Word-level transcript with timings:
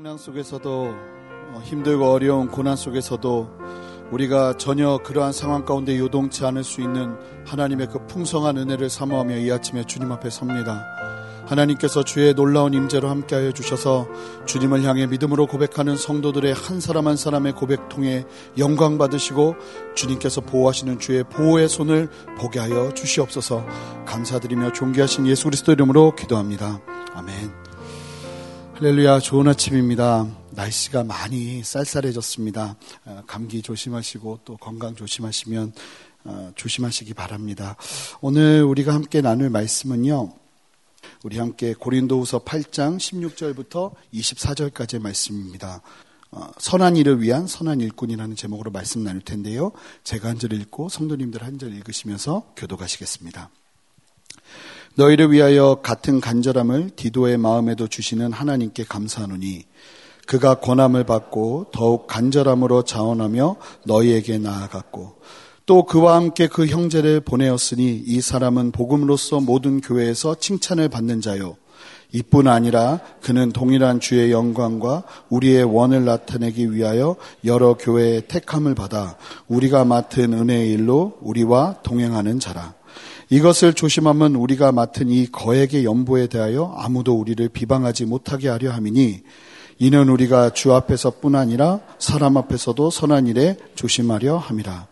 풍랑 0.00 0.16
속에서도 0.16 0.94
어, 1.52 1.60
힘들고 1.62 2.10
어려운 2.10 2.48
고난 2.48 2.74
속에서도 2.74 3.50
우리가 4.10 4.56
전혀 4.56 4.96
그러한 4.96 5.34
상황 5.34 5.66
가운데 5.66 5.98
요동치 5.98 6.42
않을 6.46 6.64
수 6.64 6.80
있는 6.80 7.14
하나님의 7.44 7.88
그 7.88 8.06
풍성한 8.06 8.56
은혜를 8.56 8.88
사모하며 8.88 9.36
이 9.36 9.52
아침에 9.52 9.84
주님 9.84 10.10
앞에 10.10 10.30
섭니다. 10.30 10.86
하나님께서 11.44 12.02
주의 12.02 12.32
놀라운 12.32 12.72
임재로 12.72 13.10
함께하여 13.10 13.52
주셔서 13.52 14.08
주님을 14.46 14.84
향해 14.84 15.06
믿음으로 15.06 15.46
고백하는 15.46 15.98
성도들의 15.98 16.54
한 16.54 16.80
사람 16.80 17.06
한 17.06 17.16
사람의 17.16 17.52
고백 17.52 17.90
통해 17.90 18.24
영광 18.56 18.96
받으시고 18.96 19.56
주님께서 19.94 20.40
보호하시는 20.40 20.98
주의 20.98 21.24
보호의 21.24 21.68
손을 21.68 22.08
보게 22.38 22.58
하여 22.58 22.94
주시옵소서 22.94 23.66
감사드리며 24.06 24.72
존귀하신 24.72 25.26
예수 25.26 25.44
그리스도 25.44 25.72
이름으로 25.72 26.14
기도합니다. 26.16 26.80
아멘. 27.12 27.59
할렐루야 28.80 29.18
좋은 29.18 29.46
아침입니다. 29.46 30.26
날씨가 30.52 31.04
많이 31.04 31.62
쌀쌀해졌습니다. 31.62 32.76
어, 33.04 33.22
감기 33.26 33.60
조심하시고 33.60 34.40
또 34.46 34.56
건강 34.56 34.94
조심하시면 34.94 35.74
어, 36.24 36.52
조심하시기 36.54 37.12
바랍니다. 37.12 37.76
오늘 38.22 38.62
우리가 38.62 38.94
함께 38.94 39.20
나눌 39.20 39.50
말씀은요. 39.50 40.32
우리 41.24 41.38
함께 41.38 41.74
고린도후서 41.74 42.38
8장 42.44 42.96
16절부터 42.96 43.92
24절까지의 44.14 45.02
말씀입니다. 45.02 45.82
어, 46.30 46.48
선한 46.56 46.96
일을 46.96 47.20
위한 47.20 47.46
선한 47.46 47.80
일꾼이라는 47.82 48.34
제목으로 48.34 48.70
말씀 48.70 49.04
나눌 49.04 49.20
텐데요. 49.20 49.72
제가 50.04 50.30
한 50.30 50.38
절 50.38 50.54
읽고 50.54 50.88
성도님들 50.88 51.42
한 51.42 51.58
절 51.58 51.74
읽으시면서 51.74 52.54
교도가시겠습니다. 52.56 53.50
너희를 54.96 55.30
위하여 55.30 55.76
같은 55.82 56.20
간절함을 56.20 56.90
디도의 56.96 57.38
마음에도 57.38 57.86
주시는 57.86 58.32
하나님께 58.32 58.84
감사하노니 58.84 59.64
그가 60.26 60.56
권함을 60.56 61.04
받고 61.04 61.66
더욱 61.72 62.06
간절함으로 62.06 62.82
자원하며 62.82 63.56
너희에게 63.86 64.38
나아갔고 64.38 65.16
또 65.66 65.84
그와 65.84 66.16
함께 66.16 66.48
그 66.48 66.66
형제를 66.66 67.20
보내었으니 67.20 68.02
이 68.04 68.20
사람은 68.20 68.72
복음으로서 68.72 69.40
모든 69.40 69.80
교회에서 69.80 70.34
칭찬을 70.34 70.88
받는 70.88 71.20
자요. 71.20 71.56
이뿐 72.12 72.48
아니라 72.48 72.98
그는 73.22 73.52
동일한 73.52 74.00
주의 74.00 74.32
영광과 74.32 75.04
우리의 75.28 75.62
원을 75.62 76.04
나타내기 76.04 76.72
위하여 76.72 77.14
여러 77.44 77.74
교회의 77.74 78.22
택함을 78.26 78.74
받아 78.74 79.16
우리가 79.46 79.84
맡은 79.84 80.32
은혜의 80.32 80.70
일로 80.72 81.18
우리와 81.20 81.82
동행하는 81.84 82.40
자라. 82.40 82.74
이것을 83.30 83.74
조심하면 83.74 84.34
우리가 84.34 84.72
맡은 84.72 85.08
이 85.08 85.26
거액의 85.30 85.84
연보에 85.84 86.26
대하여 86.26 86.74
아무도 86.76 87.14
우리를 87.14 87.48
비방하지 87.48 88.06
못하게 88.06 88.48
하려 88.48 88.72
함이니 88.72 89.20
이는 89.78 90.08
우리가 90.08 90.50
주 90.50 90.74
앞에서뿐 90.74 91.36
아니라 91.36 91.78
사람 92.00 92.36
앞에서도 92.36 92.90
선한 92.90 93.28
일에 93.28 93.56
조심하려 93.76 94.36
함이라. 94.36 94.88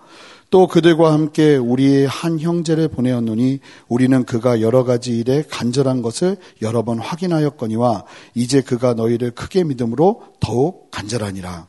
또 0.51 0.69
그들과 0.69 1.13
함께 1.13 1.57
우리의 1.57 2.07
한 2.07 2.39
형제를 2.39 2.89
보내었노니 2.89 3.59
우리는 3.89 4.25
그가 4.25 4.61
여러 4.61 4.85
가지 4.85 5.19
일에 5.19 5.43
간절한 5.43 6.01
것을 6.01 6.37
여러 6.63 6.85
번 6.85 7.01
확인하였거니와 7.01 8.05
이제 8.35 8.63
그가 8.63 8.95
너희를 8.95 9.33
크게 9.33 9.65
믿음으로 9.65 10.23
더욱 10.39 10.91
간절하니라. 10.93 11.67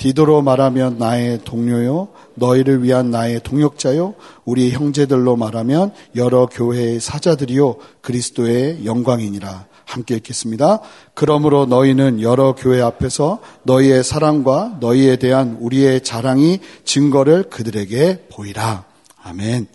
디도로 0.00 0.40
말하면 0.40 0.96
나의 0.96 1.40
동료요, 1.44 2.08
너희를 2.34 2.82
위한 2.82 3.10
나의 3.10 3.42
동역자요, 3.42 4.14
우리 4.46 4.70
형제들로 4.70 5.36
말하면 5.36 5.92
여러 6.16 6.46
교회의 6.46 7.00
사자들이요, 7.00 7.76
그리스도의 8.00 8.86
영광이니라. 8.86 9.68
함께 9.84 10.14
읽겠습니다. 10.14 10.80
그러므로 11.12 11.66
너희는 11.66 12.22
여러 12.22 12.54
교회 12.54 12.80
앞에서 12.80 13.40
너희의 13.64 14.02
사랑과 14.02 14.78
너희에 14.80 15.16
대한 15.16 15.58
우리의 15.60 16.02
자랑이 16.02 16.60
증거를 16.84 17.50
그들에게 17.50 18.28
보이라. 18.30 18.86
아멘. 19.22 19.66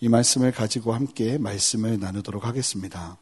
이 0.00 0.08
말씀을 0.08 0.52
가지고 0.52 0.94
함께 0.94 1.36
말씀을 1.36 2.00
나누도록 2.00 2.46
하겠습니다. 2.46 3.18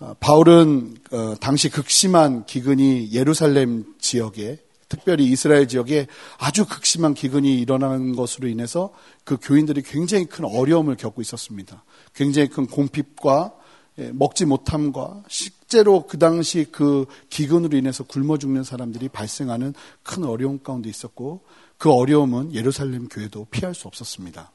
어, 0.00 0.14
바울은 0.20 0.96
어, 1.12 1.34
당시 1.40 1.70
극심한 1.70 2.44
기근이 2.44 3.10
예루살렘 3.12 3.84
지역에 3.98 4.58
특별히 4.88 5.26
이스라엘 5.26 5.68
지역에 5.68 6.06
아주 6.38 6.66
극심한 6.66 7.14
기근이 7.14 7.58
일어나는 7.60 8.16
것으로 8.16 8.48
인해서 8.48 8.92
그 9.24 9.36
교인들이 9.40 9.82
굉장히 9.82 10.24
큰 10.24 10.44
어려움을 10.44 10.96
겪고 10.96 11.20
있었습니다. 11.20 11.84
굉장히 12.14 12.48
큰 12.48 12.66
공핍과 12.66 13.52
예, 13.98 14.12
먹지 14.12 14.44
못함과 14.44 15.24
실제로 15.28 16.06
그 16.06 16.18
당시 16.18 16.66
그 16.70 17.06
기근으로 17.30 17.76
인해서 17.76 18.04
굶어 18.04 18.38
죽는 18.38 18.62
사람들이 18.62 19.08
발생하는 19.08 19.74
큰 20.04 20.24
어려움 20.24 20.62
가운데 20.62 20.88
있었고 20.88 21.42
그 21.78 21.90
어려움은 21.92 22.54
예루살렘 22.54 23.08
교회도 23.08 23.48
피할 23.50 23.74
수 23.74 23.88
없었습니다. 23.88 24.52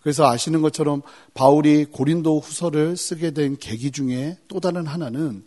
그래서 0.00 0.28
아시는 0.28 0.62
것처럼 0.62 1.02
바울이 1.32 1.86
고린도 1.86 2.38
후서를 2.40 2.96
쓰게 2.96 3.32
된 3.32 3.56
계기 3.56 3.90
중에 3.90 4.38
또 4.48 4.60
다른 4.60 4.86
하나는 4.86 5.44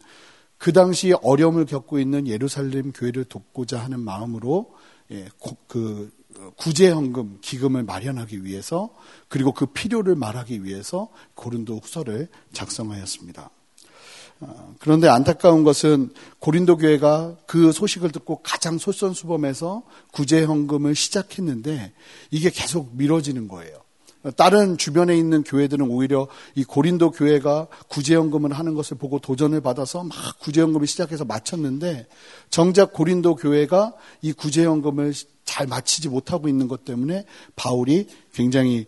그 0.58 0.74
당시 0.74 1.14
어려움을 1.22 1.66
겪고 1.66 2.00
있는 2.00 2.28
예루살렘 2.28 2.92
교회를 2.92 3.26
돕고자 3.26 3.80
하는 3.80 4.00
마음으로 4.00 4.74
예, 5.12 5.30
그 5.68 6.12
구제헌금 6.58 7.40
기금을 7.42 7.84
마련하기 7.84 8.44
위해서 8.44 8.94
그리고 9.28 9.54
그 9.54 9.68
필요를 9.68 10.16
말하기 10.16 10.64
위해서 10.64 11.10
고린도 11.36 11.78
후서를 11.78 12.28
작성하였습니다. 12.54 13.50
어, 14.40 14.76
그런데 14.80 15.08
안타까운 15.08 15.64
것은 15.64 16.12
고린도 16.40 16.78
교회가 16.78 17.38
그 17.48 17.72
소식을 17.72 18.12
듣고 18.12 18.42
가장 18.44 18.78
솔선수범해서 18.78 19.84
구제헌금을 20.12 20.94
시작했는데 20.94 21.94
이게 22.30 22.52
계속 22.52 22.96
미뤄지는 22.96 23.48
거예요. 23.48 23.87
다른 24.36 24.78
주변에 24.78 25.18
있는 25.18 25.44
교회들은 25.44 25.90
오히려 25.90 26.28
이 26.56 26.64
고린도 26.64 27.12
교회가 27.12 27.68
구제연금을 27.88 28.54
하는 28.54 28.74
것을 28.74 28.98
보고 28.98 29.20
도전을 29.20 29.62
받아서 29.62 30.04
막 30.04 30.16
구제연금을 30.40 30.88
시작해서 30.88 31.26
마쳤는데 31.26 32.08
정작 32.50 32.94
고린도 32.94 33.36
교회가 33.36 33.94
이 34.22 34.34
구제연금을 34.34 35.14
잘 35.46 35.66
마치지 35.66 36.10
못하고 36.10 36.50
있는 36.50 36.68
것 36.68 36.84
때문에 36.84 37.26
바울이 37.56 38.08
굉장히 38.34 38.86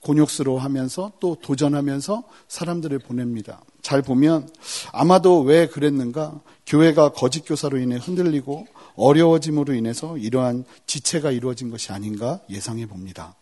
곤욕스러워하면서 0.00 1.12
또 1.20 1.36
도전하면서 1.40 2.24
사람들을 2.48 2.98
보냅니다. 2.98 3.62
잘 3.80 4.02
보면 4.02 4.48
아마도 4.92 5.40
왜 5.40 5.66
그랬는가? 5.68 6.40
교회가 6.66 7.12
거짓 7.12 7.44
교사로 7.46 7.78
인해 7.78 7.96
흔들리고 7.96 8.66
어려워짐으로 8.96 9.74
인해서 9.74 10.18
이러한 10.18 10.64
지체가 10.86 11.30
이루어진 11.30 11.70
것이 11.70 11.92
아닌가 11.92 12.40
예상해 12.50 12.86
봅니다. 12.86 13.36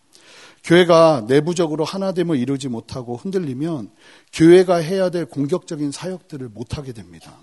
교회가 0.65 1.25
내부적으로 1.27 1.85
하나됨을 1.85 2.39
이루지 2.39 2.69
못하고 2.69 3.17
흔들리면 3.17 3.91
교회가 4.33 4.77
해야 4.77 5.11
될 5.11 5.27
공격적인 5.27 5.91
사역들을 5.91 6.49
못하게 6.49 6.93
됩니다. 6.93 7.37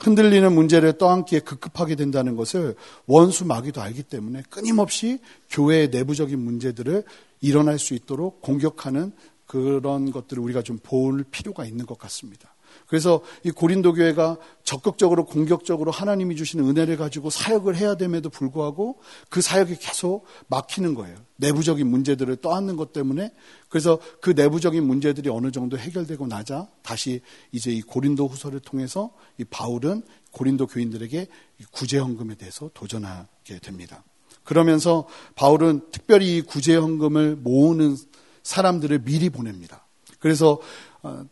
흔들리는 0.00 0.52
문제를 0.52 0.98
떠안기에 0.98 1.40
급급하게 1.40 1.94
된다는 1.94 2.36
것을 2.36 2.74
원수 3.06 3.44
마귀도 3.44 3.80
알기 3.80 4.02
때문에 4.02 4.42
끊임없이 4.50 5.20
교회의 5.50 5.88
내부적인 5.90 6.38
문제들을 6.38 7.04
일어날 7.40 7.78
수 7.78 7.94
있도록 7.94 8.40
공격하는 8.40 9.12
그런 9.46 10.10
것들을 10.10 10.42
우리가 10.42 10.62
좀 10.62 10.78
볼 10.82 11.24
필요가 11.30 11.64
있는 11.64 11.86
것 11.86 11.98
같습니다. 11.98 12.53
그래서 12.86 13.22
이 13.44 13.50
고린도 13.50 13.94
교회가 13.94 14.36
적극적으로 14.62 15.24
공격적으로 15.24 15.90
하나님이 15.90 16.36
주시는 16.36 16.68
은혜를 16.68 16.96
가지고 16.96 17.30
사역을 17.30 17.76
해야 17.76 17.96
됨에도 17.96 18.30
불구하고 18.30 18.98
그 19.28 19.40
사역이 19.40 19.76
계속 19.76 20.24
막히는 20.48 20.94
거예요. 20.94 21.16
내부적인 21.36 21.86
문제들을 21.86 22.36
떠안는 22.36 22.76
것 22.76 22.92
때문에 22.92 23.32
그래서 23.68 23.98
그 24.20 24.30
내부적인 24.30 24.84
문제들이 24.86 25.28
어느 25.30 25.50
정도 25.50 25.76
해결되고 25.76 26.26
나자 26.26 26.68
다시 26.82 27.20
이제 27.52 27.70
이 27.70 27.82
고린도 27.82 28.26
후서를 28.28 28.60
통해서 28.60 29.10
이 29.38 29.44
바울은 29.44 30.02
고린도 30.30 30.66
교인들에게 30.68 31.26
구제 31.70 31.98
헌금에 31.98 32.34
대해서 32.36 32.70
도전하게 32.74 33.58
됩니다. 33.60 34.04
그러면서 34.44 35.06
바울은 35.34 35.80
특별히 35.90 36.36
이 36.36 36.42
구제 36.42 36.76
헌금을 36.76 37.36
모으는 37.36 37.96
사람들을 38.42 39.04
미리 39.04 39.30
보냅니다. 39.30 39.86
그래서 40.20 40.60
어, 41.02 41.24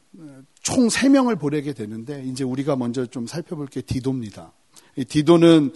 총 0.62 0.88
3명을 0.88 1.38
보내게 1.38 1.72
되는데 1.72 2.22
이제 2.24 2.44
우리가 2.44 2.76
먼저 2.76 3.06
좀 3.06 3.26
살펴볼 3.26 3.66
게 3.66 3.80
디도입니다. 3.80 4.52
디도는 5.08 5.72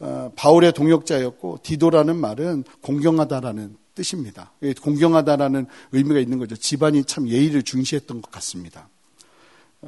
어, 0.00 0.32
바울의 0.36 0.72
동역자였고 0.72 1.60
디도라는 1.62 2.16
말은 2.16 2.64
공경하다라는 2.82 3.76
뜻입니다. 3.94 4.52
공경하다라는 4.80 5.66
의미가 5.92 6.20
있는 6.20 6.38
거죠. 6.38 6.54
집안이 6.54 7.04
참 7.04 7.28
예의를 7.28 7.62
중시했던 7.62 8.22
것 8.22 8.30
같습니다. 8.30 8.88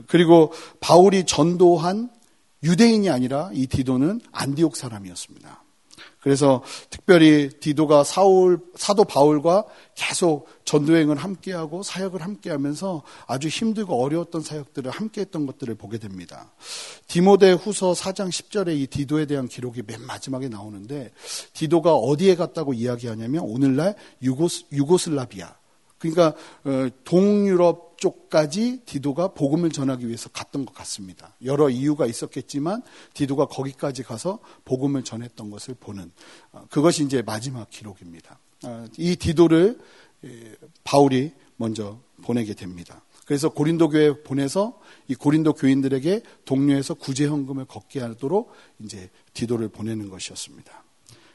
그리고 0.07 0.53
바울이 0.81 1.25
전도한 1.25 2.11
유대인이 2.63 3.09
아니라 3.09 3.51
이 3.53 3.67
디도는 3.67 4.21
안디옥 4.33 4.77
사람이었습니다. 4.77 5.63
그래서 6.21 6.63
특별히 6.91 7.49
디도가 7.49 8.05
사울, 8.05 8.61
사도 8.77 9.05
바울과 9.05 9.65
계속 9.95 10.49
전도행을 10.65 11.17
함께하고 11.17 11.83
사역을 11.83 12.23
함께하면서 12.23 13.03
아주 13.27 13.49
힘들고 13.49 14.03
어려웠던 14.03 14.43
사역들을 14.43 14.91
함께했던 14.91 15.47
것들을 15.47 15.75
보게 15.77 15.99
됩니다. 15.99 16.53
디모데 17.07 17.53
후서 17.53 17.93
4장 17.93 18.29
10절에 18.29 18.79
이 18.79 18.87
디도에 18.87 19.27
대한 19.27 19.49
기록이 19.49 19.83
맨 19.87 20.05
마지막에 20.07 20.49
나오는데 20.49 21.11
디도가 21.55 21.95
어디에 21.95 22.37
갔다고 22.37 22.75
이야기하냐면 22.75 23.43
오늘날 23.43 23.97
유고스, 24.23 24.65
유고슬라비아 24.73 25.60
그러니까 26.01 26.35
어, 26.65 26.89
동유럽 27.05 27.99
쪽까지 27.99 28.81
디도가 28.87 29.29
복음을 29.29 29.71
전하기 29.71 30.07
위해서 30.07 30.31
갔던 30.31 30.65
것 30.65 30.75
같습니다. 30.75 31.35
여러 31.45 31.69
이유가 31.69 32.07
있었겠지만 32.07 32.83
디도가 33.13 33.47
거기까지 33.47 34.03
가서 34.03 34.41
복음을 34.65 35.05
전했던 35.05 35.51
것을 35.51 35.77
보는 35.79 36.11
어, 36.53 36.65
그것이 36.71 37.05
이제 37.05 37.23
마지막 37.23 37.69
기록입니다. 37.71 38.39
어, 38.65 38.87
이 38.97 39.15
디도를 39.17 39.79
바울이 40.85 41.33
먼저 41.57 41.99
보내게 42.23 42.55
됩니다. 42.55 43.03
그래서 43.27 43.51
고린도 43.51 43.91
교회 43.91 44.23
보내서 44.23 44.81
이 45.07 45.15
고린도 45.15 45.53
교인들에게 45.53 46.23
동료에서 46.45 46.95
구제 46.95 47.27
헌금을 47.27 47.67
걷게 47.67 48.01
하도록 48.01 48.51
이제 48.81 49.09
디도를 49.35 49.69
보내는 49.69 50.11
것이었습니다. 50.11 50.85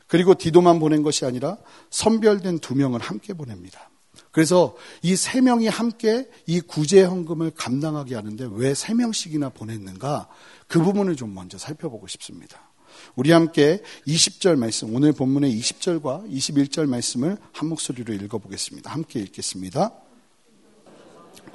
그리고 0.07 0.35
디도만 0.35 0.79
보낸 0.79 1.03
것이 1.03 1.25
아니라 1.25 1.57
선별된 1.89 2.59
두 2.59 2.75
명을 2.75 2.99
함께 2.99 3.33
보냅니다. 3.33 3.89
그래서 4.35 4.75
이 5.01 5.15
세 5.15 5.39
명이 5.39 5.69
함께 5.69 6.27
이 6.45 6.59
구제 6.59 7.03
헌금을 7.03 7.51
감당하게 7.55 8.15
하는데 8.15 8.49
왜 8.51 8.73
세 8.73 8.93
명씩이나 8.93 9.47
보냈는가? 9.47 10.27
그 10.67 10.83
부분을 10.83 11.15
좀 11.15 11.33
먼저 11.33 11.57
살펴보고 11.57 12.05
싶습니다. 12.07 12.69
우리 13.15 13.31
함께 13.31 13.81
20절 14.05 14.57
말씀, 14.57 14.93
오늘 14.93 15.13
본문의 15.13 15.57
20절과 15.57 16.29
21절 16.29 16.85
말씀을 16.89 17.37
한 17.53 17.69
목소리로 17.69 18.13
읽어보겠습니다. 18.13 18.91
함께 18.91 19.21
읽겠습니다. 19.21 19.91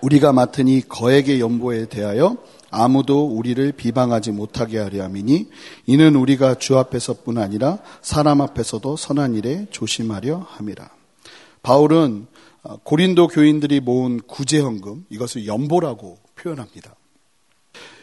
우리가 0.00 0.32
맡은 0.32 0.66
이 0.66 0.80
거액의 0.80 1.38
연보에 1.38 1.84
대하여 1.86 2.38
아무도 2.70 3.26
우리를 3.26 3.72
비방하지 3.72 4.30
못하게 4.32 4.78
하려 4.78 5.04
함이니 5.04 5.50
이는 5.84 6.16
우리가 6.16 6.54
주 6.54 6.78
앞에서뿐 6.78 7.36
아니라 7.36 7.80
사람 8.00 8.40
앞에서도 8.40 8.96
선한 8.96 9.34
일에 9.34 9.66
조심하려 9.70 10.46
함이라. 10.48 10.88
바울은 11.62 12.26
어, 12.26 12.29
고린도 12.84 13.28
교인들이 13.28 13.80
모은 13.80 14.20
구제헌금, 14.20 15.06
이것을 15.10 15.46
연보라고 15.46 16.18
표현합니다. 16.34 16.94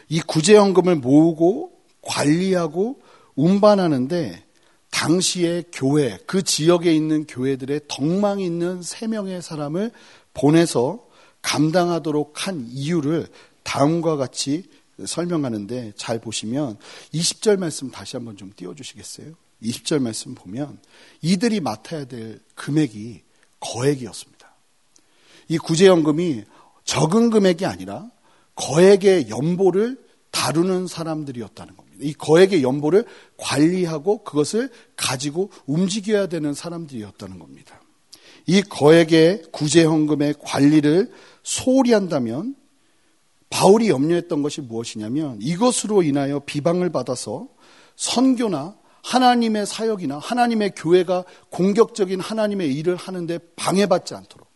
이 0.08 0.20
구제헌금을 0.20 0.96
모으고 0.96 1.72
관리하고 2.02 3.00
운반하는데 3.34 4.44
당시의 4.90 5.66
교회, 5.72 6.18
그 6.26 6.42
지역에 6.42 6.92
있는 6.92 7.26
교회들의 7.26 7.82
덕망 7.88 8.40
있는 8.40 8.82
세 8.82 9.06
명의 9.06 9.42
사람을 9.42 9.92
보내서 10.34 11.06
감당하도록 11.42 12.46
한 12.46 12.66
이유를 12.68 13.28
다음과 13.62 14.16
같이 14.16 14.64
설명하는데 15.04 15.92
잘 15.96 16.20
보시면 16.20 16.78
20절 17.12 17.58
말씀 17.58 17.90
다시 17.90 18.16
한번 18.16 18.36
좀 18.36 18.52
띄워주시겠어요? 18.56 19.34
20절 19.62 20.00
말씀 20.00 20.34
보면 20.34 20.78
이들이 21.22 21.60
맡아야 21.60 22.06
될 22.06 22.40
금액이 22.54 23.22
거액이었습니다. 23.60 24.37
이 25.48 25.58
구제연금이 25.58 26.44
적은 26.84 27.30
금액이 27.30 27.66
아니라 27.66 28.10
거액의 28.54 29.30
연보를 29.30 29.98
다루는 30.30 30.86
사람들이었다는 30.86 31.76
겁니다. 31.76 31.98
이 32.00 32.12
거액의 32.12 32.62
연보를 32.62 33.04
관리하고 33.36 34.24
그것을 34.24 34.70
가지고 34.96 35.50
움직여야 35.66 36.26
되는 36.28 36.54
사람들이었다는 36.54 37.38
겁니다. 37.38 37.80
이 38.46 38.62
거액의 38.62 39.44
구제헌금의 39.52 40.34
관리를 40.40 41.10
소홀히 41.42 41.92
한다면 41.92 42.54
바울이 43.50 43.88
염려했던 43.88 44.42
것이 44.42 44.60
무엇이냐면 44.60 45.38
이것으로 45.40 46.02
인하여 46.02 46.40
비방을 46.40 46.90
받아서 46.90 47.48
선교나 47.96 48.76
하나님의 49.02 49.66
사역이나 49.66 50.18
하나님의 50.18 50.72
교회가 50.76 51.24
공격적인 51.50 52.20
하나님의 52.20 52.74
일을 52.74 52.96
하는데 52.96 53.38
방해받지 53.56 54.14
않도록 54.14 54.47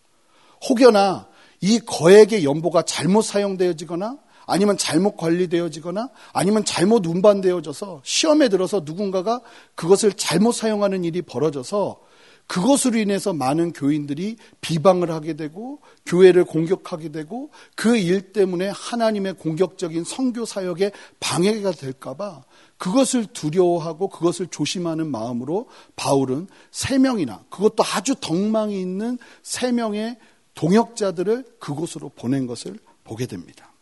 혹여나 0.69 1.29
이 1.61 1.79
거액의 1.79 2.45
연보가 2.45 2.83
잘못 2.83 3.23
사용되어지거나 3.23 4.19
아니면 4.47 4.77
잘못 4.77 5.17
관리되어지거나 5.17 6.09
아니면 6.33 6.65
잘못 6.65 7.07
운반되어져서 7.07 8.03
시험에 8.05 8.49
들어서 8.49 8.83
누군가가 8.85 9.41
그것을 9.77 10.13
잘못 10.15 10.53
사용하는 10.53 11.05
일이 11.05 11.23
벌어져서 11.23 12.01
그것으로 12.49 12.99
인해서 12.99 13.33
많은 13.33 13.73
교인들이 13.73 14.37
비방을 14.61 15.11
하게 15.13 15.35
되고 15.35 15.79
교회를 16.05 16.45
공격하게 16.45 17.11
되고 17.11 17.51
그 17.77 17.97
일 17.97 18.33
때문에 18.33 18.69
하나님의 18.75 19.35
공격적인 19.35 20.03
성교 20.05 20.45
사역에 20.45 20.91
방해가 21.21 21.71
될까봐 21.71 22.43
그것을 22.79 23.27
두려워하고 23.27 24.09
그것을 24.09 24.49
조심하는 24.49 25.07
마음으로 25.11 25.69
바울은 25.95 26.49
세 26.73 26.99
명이나 26.99 27.45
그것도 27.49 27.85
아주 27.85 28.17
덕망이 28.21 28.79
있는 28.79 29.19
세 29.43 29.71
명의 29.71 30.19
동역자들을 30.55 31.57
그곳으로 31.59 32.11
보낸 32.11 32.47
것을 32.47 32.79
보게 33.05 33.27
됩니다. 33.27 33.73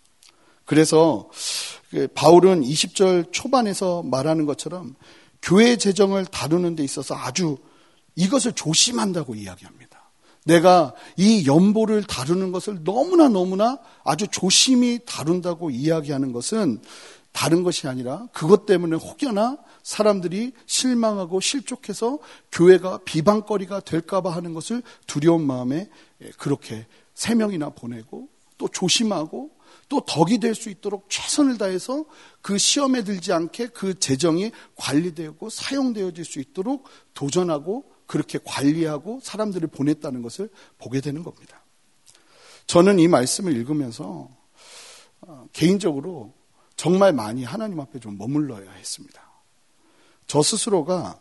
그래서 0.65 1.29
그 1.91 2.09
바울은 2.15 2.63
20절 2.63 3.33
초반에서 3.33 4.03
말하는 4.05 4.47
것처럼 4.47 4.95
교회 5.43 5.77
재정을 5.77 6.27
다루는 6.27 6.77
데 6.77 6.85
있어서 6.85 7.15
아주 7.17 7.59
이것을 8.15 8.53
조심한다고 8.53 9.35
이야기합니다. 9.35 9.91
내가 10.45 10.95
이 11.17 11.47
연보를 11.47 12.05
다루는 12.05 12.53
것을 12.53 12.83
너무나 12.85 13.29
너무나 13.29 13.79
아주 14.05 14.27
조심히 14.29 15.01
다룬다고 15.05 15.71
이야기하는 15.71 16.33
것은 16.33 16.81
다른 17.33 17.63
것이 17.63 17.87
아니라 17.87 18.27
그것 18.33 18.67
때문에 18.67 18.97
혹여나 18.97 19.59
사람들이 19.83 20.53
실망하고 20.67 21.41
실족해서 21.41 22.19
교회가 22.53 23.01
비방거리가 23.05 23.81
될까봐 23.81 24.31
하는 24.31 24.53
것을 24.53 24.83
두려운 25.07 25.47
마음에 25.47 25.89
그렇게 26.39 26.87
세 27.15 27.35
명이나 27.35 27.71
보내고 27.71 28.29
또 28.59 28.69
조심하고 28.69 29.51
또 29.89 30.01
덕이 30.01 30.39
될 30.39 30.55
수 30.55 30.71
있도록 30.71 31.07
최선을 31.09 31.59
다해서 31.59 32.05
그 32.43 32.59
시험에 32.59 33.03
들지 33.03 33.33
않게 33.33 33.69
그 33.69 33.99
재정이 33.99 34.53
관리되고 34.77 35.51
사용되어질 35.51 36.25
수 36.25 36.39
있도록 36.41 36.85
도전하고 37.15 37.91
그렇게 38.07 38.39
관리하고 38.45 39.21
사람들을 39.23 39.69
보냈다는 39.69 40.23
것을 40.23 40.51
보게 40.79 41.01
되는 41.01 41.23
겁니다. 41.23 41.65
저는 42.67 42.99
이 42.99 43.09
말씀을 43.09 43.57
읽으면서 43.57 44.29
어, 45.23 45.47
개인적으로 45.53 46.35
정말 46.81 47.13
많이 47.13 47.45
하나님 47.45 47.79
앞에 47.79 47.99
좀 47.99 48.17
머물러야 48.17 48.71
했습니다. 48.71 49.23
저 50.27 50.43
스스로가 50.43 51.21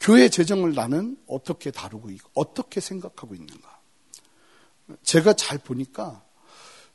교회 0.00 0.30
재정을 0.30 0.72
나는 0.72 1.18
어떻게 1.26 1.70
다루고 1.70 2.08
어떻게 2.32 2.80
생각하고 2.80 3.34
있는가. 3.34 3.78
제가 5.02 5.34
잘 5.34 5.58
보니까 5.58 6.24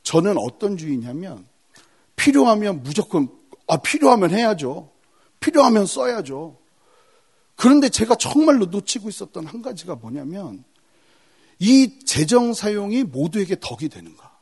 저는 0.02 0.36
어떤 0.36 0.76
주의냐면 0.76 1.46
필요하면 2.16 2.82
무조건 2.82 3.28
아 3.68 3.76
필요하면 3.76 4.32
해야죠. 4.32 4.90
필요하면 5.38 5.86
써야죠. 5.86 6.58
그런데 7.54 7.88
제가 7.88 8.16
정말로 8.16 8.66
놓치고 8.66 9.08
있었던 9.08 9.46
한 9.46 9.62
가지가 9.62 9.94
뭐냐면 9.94 10.64
이 11.60 12.00
재정 12.04 12.52
사용이 12.52 13.04
모두에게 13.04 13.54
덕이 13.60 13.90
되는가. 13.90 14.36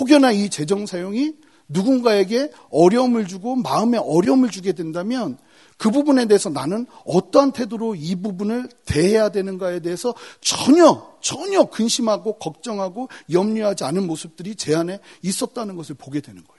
혹여나 0.00 0.32
이 0.32 0.50
재정 0.50 0.86
사용이 0.86 1.36
누군가에게 1.68 2.50
어려움을 2.70 3.26
주고 3.26 3.56
마음에 3.56 3.98
어려움을 3.98 4.50
주게 4.50 4.72
된다면 4.72 5.38
그 5.76 5.90
부분에 5.90 6.26
대해서 6.26 6.50
나는 6.50 6.86
어떠한 7.04 7.52
태도로 7.52 7.94
이 7.94 8.16
부분을 8.16 8.68
대해야 8.84 9.28
되는가에 9.28 9.80
대해서 9.80 10.12
전혀, 10.40 11.16
전혀 11.20 11.64
근심하고 11.66 12.38
걱정하고 12.38 13.08
염려하지 13.30 13.84
않은 13.84 14.06
모습들이 14.06 14.56
제 14.56 14.74
안에 14.74 14.98
있었다는 15.22 15.76
것을 15.76 15.94
보게 15.94 16.20
되는 16.20 16.42
거예요. 16.42 16.58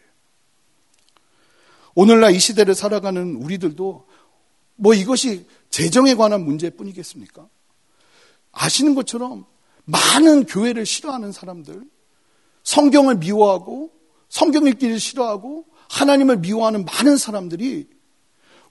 오늘날 1.96 2.34
이 2.34 2.40
시대를 2.40 2.76
살아가는 2.76 3.36
우리들도 3.36 4.06
뭐 4.76 4.94
이것이 4.94 5.46
재정에 5.70 6.16
관한 6.16 6.46
문제일 6.46 6.72
뿐이겠습니까? 6.78 7.46
아시는 8.54 8.96
것처럼 8.96 9.46
많은 9.84 10.46
교회를 10.46 10.86
싫어하는 10.86 11.34
사람들, 11.34 11.84
성경을 12.64 13.16
미워하고 13.16 13.92
성경 14.30 14.66
읽기를 14.68 15.00
싫어하고 15.00 15.66
하나님을 15.90 16.38
미워하는 16.38 16.86
많은 16.86 17.18
사람들이 17.18 17.88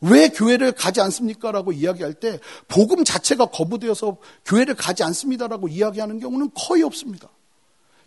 왜 0.01 0.29
교회를 0.29 0.73
가지 0.73 1.01
않습니까? 1.01 1.51
라고 1.51 1.73
이야기할 1.73 2.15
때 2.15 2.39
복음 2.69 3.05
자체가 3.05 3.47
거부되어서 3.47 4.19
교회를 4.45 4.75
가지 4.75 5.03
않습니다라고 5.03 5.69
이야기하는 5.69 6.21
경우는 6.21 6.51
거의 6.55 6.85
없습니다. 6.85 7.29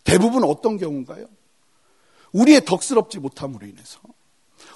대부분 0.05 0.43
어떤 0.45 0.77
경우인가요? 0.77 1.27
우리의 2.31 2.63
덕스럽지 2.63 3.19
못함으로 3.19 3.67
인해서 3.67 3.99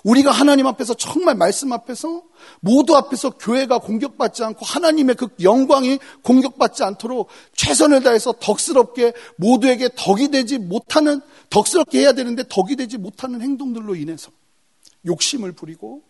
우리가 0.03 0.31
하나님 0.31 0.67
앞에서 0.67 0.93
정말 0.93 1.35
말씀 1.35 1.73
앞에서 1.73 2.23
모두 2.59 2.95
앞에서 2.95 3.31
교회가 3.31 3.79
공격받지 3.79 4.43
않고 4.43 4.65
하나님의 4.65 5.15
그 5.15 5.27
영광이 5.41 5.99
공격받지 6.21 6.83
않도록 6.83 7.27
최선을 7.55 8.03
다해서 8.03 8.33
덕스럽게 8.33 9.13
모두에게 9.37 9.89
덕이 9.95 10.29
되지 10.29 10.59
못하는 10.59 11.21
덕스럽게 11.49 11.99
해야 11.99 12.13
되는데 12.13 12.43
덕이 12.47 12.75
되지 12.75 12.97
못하는 12.97 13.41
행동들로 13.41 13.95
인해서 13.95 14.31
욕심을 15.05 15.53
부리고 15.53 16.03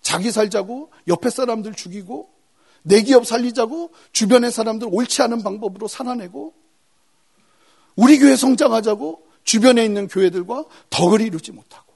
자기 0.00 0.30
살자고 0.30 0.90
옆에 1.08 1.30
사람들 1.30 1.74
죽이고 1.74 2.30
내 2.82 3.02
기업 3.02 3.26
살리자고 3.26 3.90
주변의 4.12 4.52
사람들 4.52 4.88
옳지 4.90 5.22
않은 5.22 5.42
방법으로 5.42 5.88
살아내고 5.88 6.54
우리 7.96 8.18
교회 8.18 8.36
성장하자고 8.36 9.26
주변에 9.42 9.84
있는 9.84 10.06
교회들과 10.08 10.64
덕을 10.90 11.20
이루지 11.20 11.52
못하고 11.52 11.87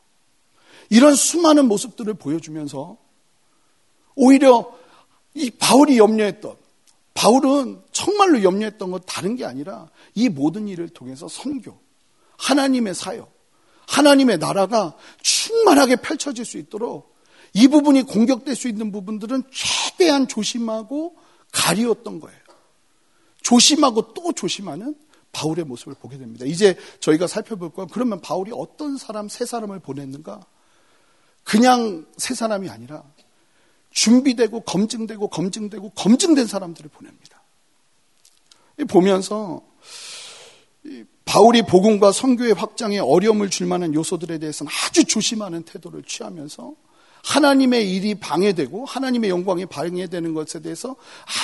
이런 0.92 1.14
수많은 1.14 1.68
모습들을 1.68 2.12
보여주면서 2.12 2.98
오히려 4.14 4.76
이 5.32 5.50
바울이 5.50 5.96
염려했던 5.96 6.54
바울은 7.14 7.80
정말로 7.92 8.42
염려했던 8.42 8.90
건 8.90 9.00
다른 9.06 9.34
게 9.34 9.46
아니라 9.46 9.88
이 10.14 10.28
모든 10.28 10.68
일을 10.68 10.90
통해서 10.90 11.28
선교, 11.28 11.78
하나님의 12.36 12.94
사역, 12.94 13.32
하나님의 13.88 14.36
나라가 14.36 14.94
충만하게 15.22 15.96
펼쳐질 15.96 16.44
수 16.44 16.58
있도록 16.58 17.16
이 17.54 17.68
부분이 17.68 18.02
공격될 18.02 18.54
수 18.54 18.68
있는 18.68 18.92
부분들은 18.92 19.44
최대한 19.50 20.28
조심하고 20.28 21.16
가리웠던 21.52 22.20
거예요. 22.20 22.38
조심하고 23.40 24.12
또 24.12 24.34
조심하는 24.34 24.94
바울의 25.32 25.64
모습을 25.64 25.94
보게 25.94 26.18
됩니다. 26.18 26.44
이제 26.44 26.76
저희가 27.00 27.28
살펴볼 27.28 27.70
건 27.70 27.88
그러면 27.90 28.20
바울이 28.20 28.50
어떤 28.54 28.98
사람, 28.98 29.30
세 29.30 29.46
사람을 29.46 29.78
보냈는가? 29.78 30.44
그냥 31.44 32.06
세 32.16 32.34
사람이 32.34 32.68
아니라 32.68 33.02
준비되고 33.90 34.60
검증되고 34.60 35.28
검증되고 35.28 35.90
검증된 35.90 36.46
사람들을 36.46 36.90
보냅니다. 36.90 37.42
보면서 38.88 39.62
바울이 41.24 41.62
복음과 41.62 42.12
선교의 42.12 42.54
확장에 42.54 42.98
어려움을 42.98 43.48
줄 43.50 43.66
만한 43.66 43.94
요소들에 43.94 44.38
대해서는 44.38 44.70
아주 44.84 45.04
조심하는 45.04 45.62
태도를 45.62 46.02
취하면서 46.02 46.74
하나님의 47.24 47.94
일이 47.94 48.14
방해되고 48.16 48.84
하나님의 48.84 49.30
영광이 49.30 49.66
방해되는 49.66 50.34
것에 50.34 50.60
대해서 50.60 50.96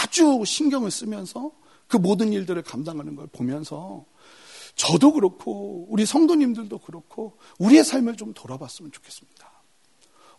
아주 0.03 0.43
신경을 0.45 0.91
쓰면서 0.91 1.53
그 1.87 1.97
모든 1.97 2.33
일들을 2.33 2.61
감당하는 2.63 3.15
걸 3.15 3.29
보면서 3.29 4.05
저도 4.75 5.13
그렇고 5.13 5.87
우리 5.89 6.05
성도님들도 6.05 6.79
그렇고 6.79 7.39
우리의 7.59 7.85
삶을 7.85 8.17
좀 8.17 8.35
돌아봤으면 8.35 8.93
좋겠습니다. 8.93 9.58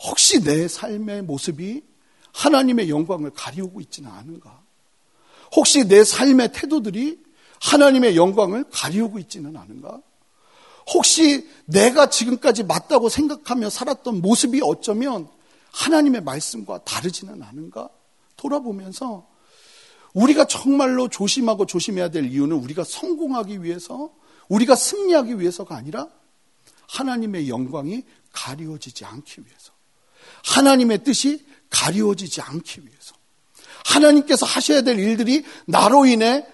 혹시 0.03 0.41
내 0.41 0.67
삶의 0.67 1.23
모습이 1.23 1.83
하나님의 2.31 2.89
영광을 2.89 3.31
가리우고 3.31 3.81
있지는 3.81 4.09
않은가? 4.11 4.61
혹시 5.55 5.87
내 5.87 6.03
삶의 6.03 6.53
태도들이 6.53 7.19
하나님의 7.61 8.15
영광을 8.15 8.63
가리우고 8.71 9.19
있지는 9.19 9.57
않은가? 9.57 10.01
혹시 10.93 11.47
내가 11.65 12.09
지금까지 12.09 12.63
맞다고 12.63 13.09
생각하며 13.09 13.69
살았던 13.69 14.21
모습이 14.21 14.61
어쩌면 14.63 15.27
하나님의 15.71 16.21
말씀과 16.21 16.83
다르지는 16.83 17.43
않은가? 17.43 17.89
돌아보면서 18.37 19.27
우리가 20.13 20.45
정말로 20.45 21.07
조심하고 21.09 21.65
조심해야 21.65 22.09
될 22.09 22.25
이유는 22.25 22.55
우리가 22.55 22.83
성공하기 22.83 23.63
위해서, 23.63 24.11
우리가 24.47 24.75
승리하기 24.75 25.39
위해서가 25.39 25.75
아니라 25.75 26.07
하나님의 26.87 27.49
영광이 27.49 28.03
가리워지지 28.31 29.05
않기 29.05 29.41
위해서. 29.41 29.73
하나님의 30.45 31.03
뜻이 31.03 31.45
가리워지지 31.69 32.41
않기 32.41 32.81
위해서. 32.81 33.15
하나님께서 33.85 34.45
하셔야 34.45 34.81
될 34.81 34.99
일들이 34.99 35.43
나로 35.65 36.05
인해 36.05 36.45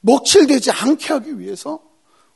먹칠되지 0.00 0.70
않게 0.70 1.12
하기 1.14 1.38
위해서 1.38 1.80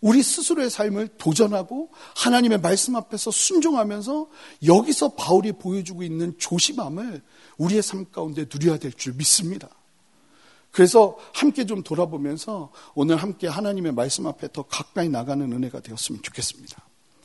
우리 0.00 0.22
스스로의 0.22 0.70
삶을 0.70 1.08
도전하고 1.18 1.90
하나님의 2.16 2.60
말씀 2.60 2.94
앞에서 2.94 3.30
순종하면서 3.30 4.28
여기서 4.64 5.14
바울이 5.14 5.52
보여주고 5.52 6.02
있는 6.02 6.34
조심함을 6.38 7.20
우리의 7.58 7.82
삶 7.82 8.06
가운데 8.10 8.46
누려야 8.52 8.78
될 8.78 8.92
줄 8.92 9.14
믿습니다. 9.14 9.68
그래서 10.70 11.16
함께 11.34 11.66
좀 11.66 11.82
돌아보면서 11.82 12.70
오늘 12.94 13.16
함께 13.16 13.48
하나님의 13.48 13.92
말씀 13.92 14.26
앞에 14.26 14.48
더 14.52 14.62
가까이 14.62 15.08
나가는 15.08 15.50
은혜가 15.52 15.80
되었으면 15.80 16.22
좋겠습니다. 16.22 16.80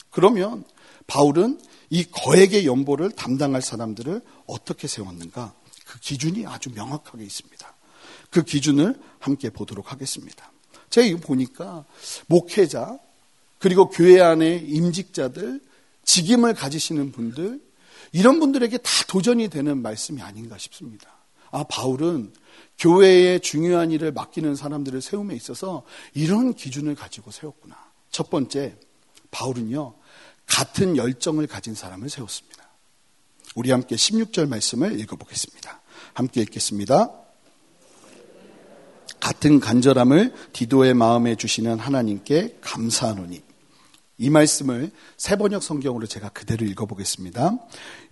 그러면 0.10 0.64
바울은 1.08 1.60
이 1.90 2.04
거액의 2.06 2.66
연보를 2.66 3.12
담당할 3.12 3.62
사람들을 3.62 4.22
어떻게 4.48 4.88
세웠는가? 4.88 5.54
그 5.86 6.00
기준이 6.00 6.46
아주 6.46 6.72
명확하게 6.74 7.24
있습니다. 7.24 7.76
그 8.30 8.44
기준을 8.44 9.00
함께 9.20 9.50
보도록 9.50 9.92
하겠습니다. 9.92 10.52
제가 10.90 11.06
이거 11.06 11.20
보니까 11.20 11.86
목회자, 12.28 12.98
그리고 13.60 13.90
교회 13.90 14.22
안에 14.22 14.56
임직자들, 14.56 15.62
직임을 16.04 16.54
가지시는 16.54 17.12
분들, 17.12 17.62
이런 18.12 18.40
분들에게 18.40 18.78
다 18.78 18.90
도전이 19.08 19.50
되는 19.50 19.82
말씀이 19.82 20.22
아닌가 20.22 20.58
싶습니다. 20.58 21.10
아, 21.52 21.64
바울은 21.64 22.34
교회에 22.80 23.40
중요한 23.40 23.92
일을 23.92 24.12
맡기는 24.12 24.56
사람들을 24.56 25.02
세움에 25.02 25.36
있어서 25.36 25.84
이런 26.14 26.54
기준을 26.54 26.96
가지고 26.96 27.32
세웠구나. 27.32 27.78
첫 28.10 28.30
번째, 28.30 28.78
바울은요, 29.32 29.94
같은 30.48 30.98
열정을 30.98 31.48
가진 31.48 31.76
사람을 31.76 32.10
세웠습니다. 32.10 32.64
우리 33.56 33.72
함께 33.72 33.96
16절 33.96 34.48
말씀을 34.48 35.00
읽어보겠습니다. 35.00 35.82
함께 36.14 36.42
읽겠습니다. 36.42 37.12
같은 39.20 39.60
간절함을 39.60 40.34
디도의 40.52 40.94
마음에 40.94 41.36
주시는 41.36 41.80
하나님께 41.80 42.58
감사하노니 42.62 43.42
이 44.18 44.30
말씀을 44.30 44.92
세번역 45.18 45.64
성경으로 45.64 46.08
제가 46.08 46.30
그대로 46.30 46.66
읽어보겠습니다. 46.66 47.58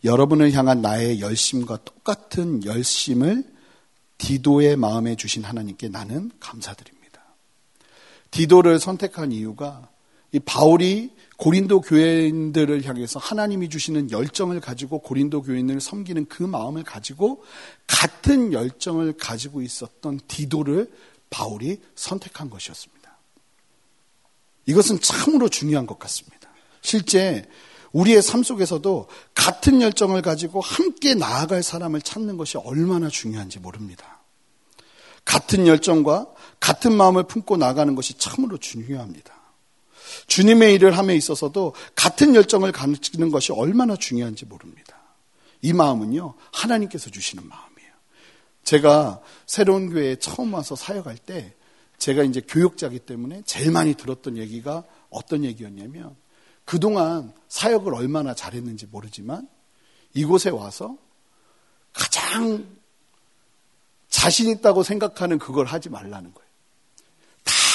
여러분을 0.04 0.52
향한 0.54 0.82
나의 0.82 1.22
열심과 1.22 1.80
똑같은 1.84 2.64
열심을 2.64 3.44
디도의 4.18 4.78
마음에 4.78 5.16
주신 5.16 5.44
하나님께 5.44 5.90
나는 5.90 6.32
감사드립니다. 6.40 7.22
디도를 8.32 8.80
선택한 8.80 9.32
이유가 9.32 9.90
이 10.32 10.40
바울이 10.40 11.12
고린도 11.42 11.82
교회인들을 11.82 12.86
향해서 12.86 13.18
하나님이 13.18 13.68
주시는 13.68 14.12
열정을 14.12 14.60
가지고 14.60 15.00
고린도 15.00 15.42
교인을 15.42 15.82
섬기는 15.82 16.28
그 16.28 16.44
마음을 16.44 16.84
가지고 16.84 17.44
같은 17.88 18.54
열정을 18.54 19.14
가지고 19.14 19.64
있었던 19.64 20.20
디도를 20.28 20.92
바울이 21.32 21.82
선택한 21.96 22.52
것이었습니다. 22.52 23.18
이것은 24.68 25.02
참으로 25.02 25.50
중요한 25.50 25.88
것 25.88 25.98
같습니다. 25.98 26.48
실제 26.84 27.50
우리의 27.92 28.22
삶 28.22 28.44
속에서도 28.44 29.08
같은 29.34 29.82
열정을 29.82 30.22
가지고 30.22 30.62
함께 30.62 31.16
나아갈 31.16 31.64
사람을 31.64 32.04
찾는 32.04 32.38
것이 32.38 32.60
얼마나 32.60 33.10
중요한지 33.10 33.58
모릅니다. 33.58 34.22
같은 35.26 35.66
열정과 35.66 36.28
같은 36.60 36.94
마음을 36.96 37.24
품고 37.24 37.58
나가는 37.58 37.96
것이 37.96 38.16
참으로 38.20 38.60
중요합니다. 38.60 39.41
주님의 40.28 40.74
일을 40.76 40.98
함에 40.98 41.16
있어서도 41.16 41.74
같은 41.96 42.36
열정을 42.36 42.72
가지는 42.72 43.32
것이 43.32 43.52
얼마나 43.52 43.96
중요한지 43.96 44.46
모릅니다. 44.46 44.98
이 45.62 45.74
마음은요, 45.74 46.34
하나님께서 46.52 47.10
주시는 47.10 47.48
마음이에요. 47.48 47.92
제가 48.64 49.22
새로운 49.46 49.90
교회에 49.90 50.16
처음 50.18 50.54
와서 50.54 50.76
사역할 50.76 51.18
때, 51.18 51.54
제가 51.98 52.24
이제 52.24 52.42
교육자기 52.42 53.00
때문에 53.00 53.44
제일 53.46 53.72
많이 53.72 53.94
들었던 53.94 54.38
얘기가 54.38 54.84
어떤 55.10 55.44
얘기였냐면, 55.44 56.16
그동안 56.66 57.34
사역을 57.48 57.94
얼마나 57.94 58.34
잘했는지 58.34 58.88
모르지만, 58.88 59.48
이곳에 60.14 60.50
와서 60.50 60.98
가장 61.94 62.66
자신 64.10 64.50
있다고 64.50 64.84
생각하는 64.84 65.40
그걸 65.40 65.66
하지 65.66 65.90
말라는 65.90 66.34
거예요. 66.34 66.51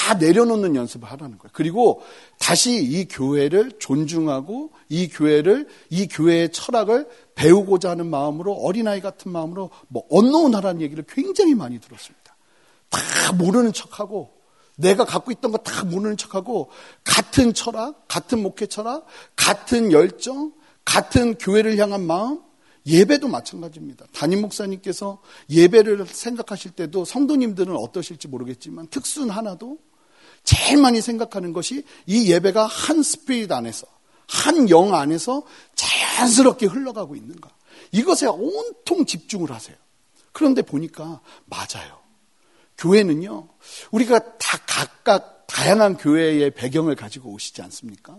다 0.07 0.13
내려놓는 0.13 0.77
연습을 0.77 1.11
하라는 1.11 1.37
거예요. 1.37 1.51
그리고 1.51 2.01
다시 2.39 2.81
이 2.81 3.09
교회를 3.09 3.73
존중하고 3.77 4.71
이 4.87 5.09
교회를 5.09 5.67
이 5.89 6.07
교회의 6.07 6.53
철학을 6.53 7.09
배우고자 7.35 7.89
하는 7.89 8.07
마음으로 8.07 8.53
어린아이 8.53 9.01
같은 9.01 9.33
마음으로 9.33 9.69
뭐 9.89 10.03
언노운 10.09 10.55
하라는 10.55 10.79
얘기를 10.79 11.03
굉장히 11.09 11.55
많이 11.55 11.81
들었습니다. 11.81 12.37
다 12.89 13.33
모르는 13.33 13.73
척하고 13.73 14.31
내가 14.77 15.03
갖고 15.03 15.29
있던 15.31 15.51
거 15.51 15.57
다 15.57 15.83
모르는 15.83 16.15
척하고 16.15 16.69
같은 17.03 17.53
철학, 17.53 18.07
같은 18.07 18.41
목회 18.41 18.65
철학, 18.65 19.05
같은 19.35 19.91
열정, 19.91 20.53
같은 20.85 21.37
교회를 21.37 21.77
향한 21.79 22.07
마음, 22.07 22.39
예배도 22.85 23.27
마찬가지입니다. 23.27 24.05
담임 24.13 24.39
목사님께서 24.39 25.21
예배를 25.49 26.05
생각하실 26.05 26.71
때도 26.71 27.03
성도님들은 27.03 27.75
어떠실지 27.75 28.29
모르겠지만 28.29 28.87
특순 28.87 29.29
하나도 29.29 29.79
제일 30.47 30.77
많이 30.77 31.01
생각하는 31.01 31.51
것이 31.51 31.83
이 32.05 32.31
예배가 32.31 32.65
한 32.65 33.03
스피릿 33.03 33.51
안에서 33.51 33.85
한 34.29 34.69
영 34.69 34.95
안에서 34.95 35.43
자연스럽게 35.75 36.67
흘러가고 36.67 37.17
있는가? 37.17 37.49
이것에 37.91 38.27
온통 38.27 39.05
집중을 39.05 39.51
하세요. 39.51 39.75
그런데 40.31 40.61
보니까 40.61 41.19
맞아요. 41.47 41.99
교회는요, 42.77 43.49
우리가 43.91 44.37
다 44.37 44.57
각각 44.65 45.47
다양한 45.47 45.97
교회의 45.97 46.51
배경을 46.51 46.95
가지고 46.95 47.31
오시지 47.31 47.61
않습니까? 47.63 48.17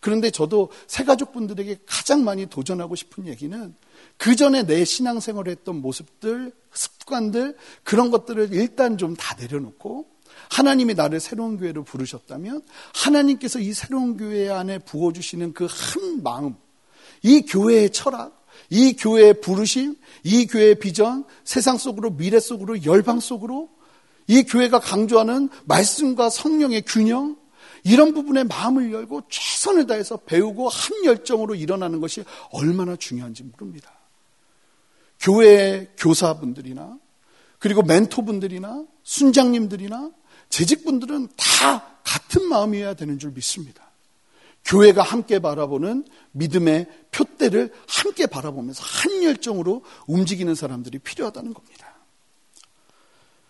그런데 0.00 0.30
저도 0.30 0.70
새가족분들에게 0.86 1.80
가장 1.84 2.24
많이 2.24 2.46
도전하고 2.46 2.96
싶은 2.96 3.26
얘기는 3.26 3.74
그 4.16 4.34
전에 4.34 4.62
내 4.64 4.84
신앙생활을 4.86 5.52
했던 5.52 5.76
모습들, 5.82 6.52
습관들, 6.72 7.56
그런 7.84 8.10
것들을 8.10 8.54
일단 8.54 8.96
좀 8.96 9.14
다 9.16 9.34
내려놓고 9.36 10.15
하나님이 10.50 10.94
나를 10.94 11.20
새로운 11.20 11.58
교회로 11.58 11.84
부르셨다면 11.84 12.62
하나님께서 12.94 13.58
이 13.58 13.72
새로운 13.72 14.16
교회 14.16 14.48
안에 14.50 14.78
부어주시는 14.78 15.52
그 15.54 15.66
한 15.66 16.22
마음, 16.22 16.56
이 17.22 17.42
교회의 17.42 17.90
철학, 17.90 18.44
이 18.70 18.94
교회의 18.94 19.40
부르심, 19.40 19.96
이 20.22 20.46
교회의 20.46 20.78
비전, 20.78 21.24
세상 21.44 21.78
속으로, 21.78 22.10
미래 22.10 22.40
속으로, 22.40 22.84
열방 22.84 23.20
속으로, 23.20 23.68
이 24.26 24.42
교회가 24.42 24.80
강조하는 24.80 25.48
말씀과 25.64 26.30
성령의 26.30 26.82
균형, 26.86 27.36
이런 27.84 28.14
부분에 28.14 28.42
마음을 28.44 28.92
열고 28.92 29.22
최선을 29.28 29.86
다해서 29.86 30.16
배우고 30.16 30.68
한 30.68 31.04
열정으로 31.04 31.54
일어나는 31.54 32.00
것이 32.00 32.24
얼마나 32.50 32.96
중요한지 32.96 33.44
모릅니다. 33.44 33.92
교회 35.20 35.92
교사분들이나 35.96 36.98
그리고 37.60 37.82
멘토분들이나 37.82 38.84
순장님들이나 39.04 40.10
재직분들은 40.48 41.28
다 41.36 41.98
같은 42.04 42.48
마음이어야 42.48 42.94
되는 42.94 43.18
줄 43.18 43.32
믿습니다. 43.32 43.86
교회가 44.64 45.02
함께 45.02 45.38
바라보는 45.38 46.04
믿음의 46.32 46.86
표대를 47.12 47.72
함께 47.88 48.26
바라보면서 48.26 48.82
한 48.84 49.22
열정으로 49.22 49.82
움직이는 50.06 50.54
사람들이 50.54 50.98
필요하다는 50.98 51.54
겁니다. 51.54 51.94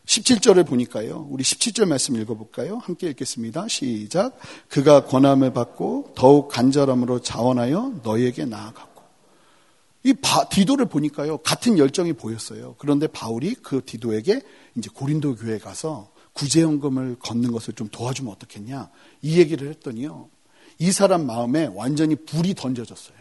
17절을 0.07 0.67
보니까요. 0.67 1.27
우리 1.31 1.43
17절 1.43 1.87
말씀 1.87 2.17
읽어볼까요? 2.17 2.79
함께 2.79 3.09
읽겠습니다. 3.09 3.67
시작. 3.69 4.39
그가 4.69 5.05
권함을 5.05 5.53
받고 5.53 6.13
더욱 6.15 6.49
간절함으로 6.49 7.21
자원하여 7.21 8.01
너에게 8.05 8.45
나아갔고. 8.45 9.03
이 10.05 10.15
바, 10.15 10.49
디도를 10.49 10.87
보니까요. 10.87 11.39
같은 11.39 11.79
열정이 11.79 12.13
보였어요. 12.13 12.77
그런데 12.79 13.09
바울이 13.09 13.55
그 13.55 13.83
디도에게 13.85 14.41
이제 14.77 14.89
고린도 14.95 15.35
교회에 15.37 15.59
가서 15.59 16.09
구제연금을 16.37 17.17
걷는 17.19 17.51
것을 17.51 17.75
좀 17.75 17.89
도와주면 17.89 18.33
어떻겠냐. 18.33 18.91
이 19.23 19.39
얘기를 19.39 19.69
했더니요. 19.71 20.29
이 20.79 20.93
사람 20.93 21.27
마음에 21.27 21.71
완전히 21.75 22.15
불이 22.15 22.55
던져졌어요. 22.55 23.17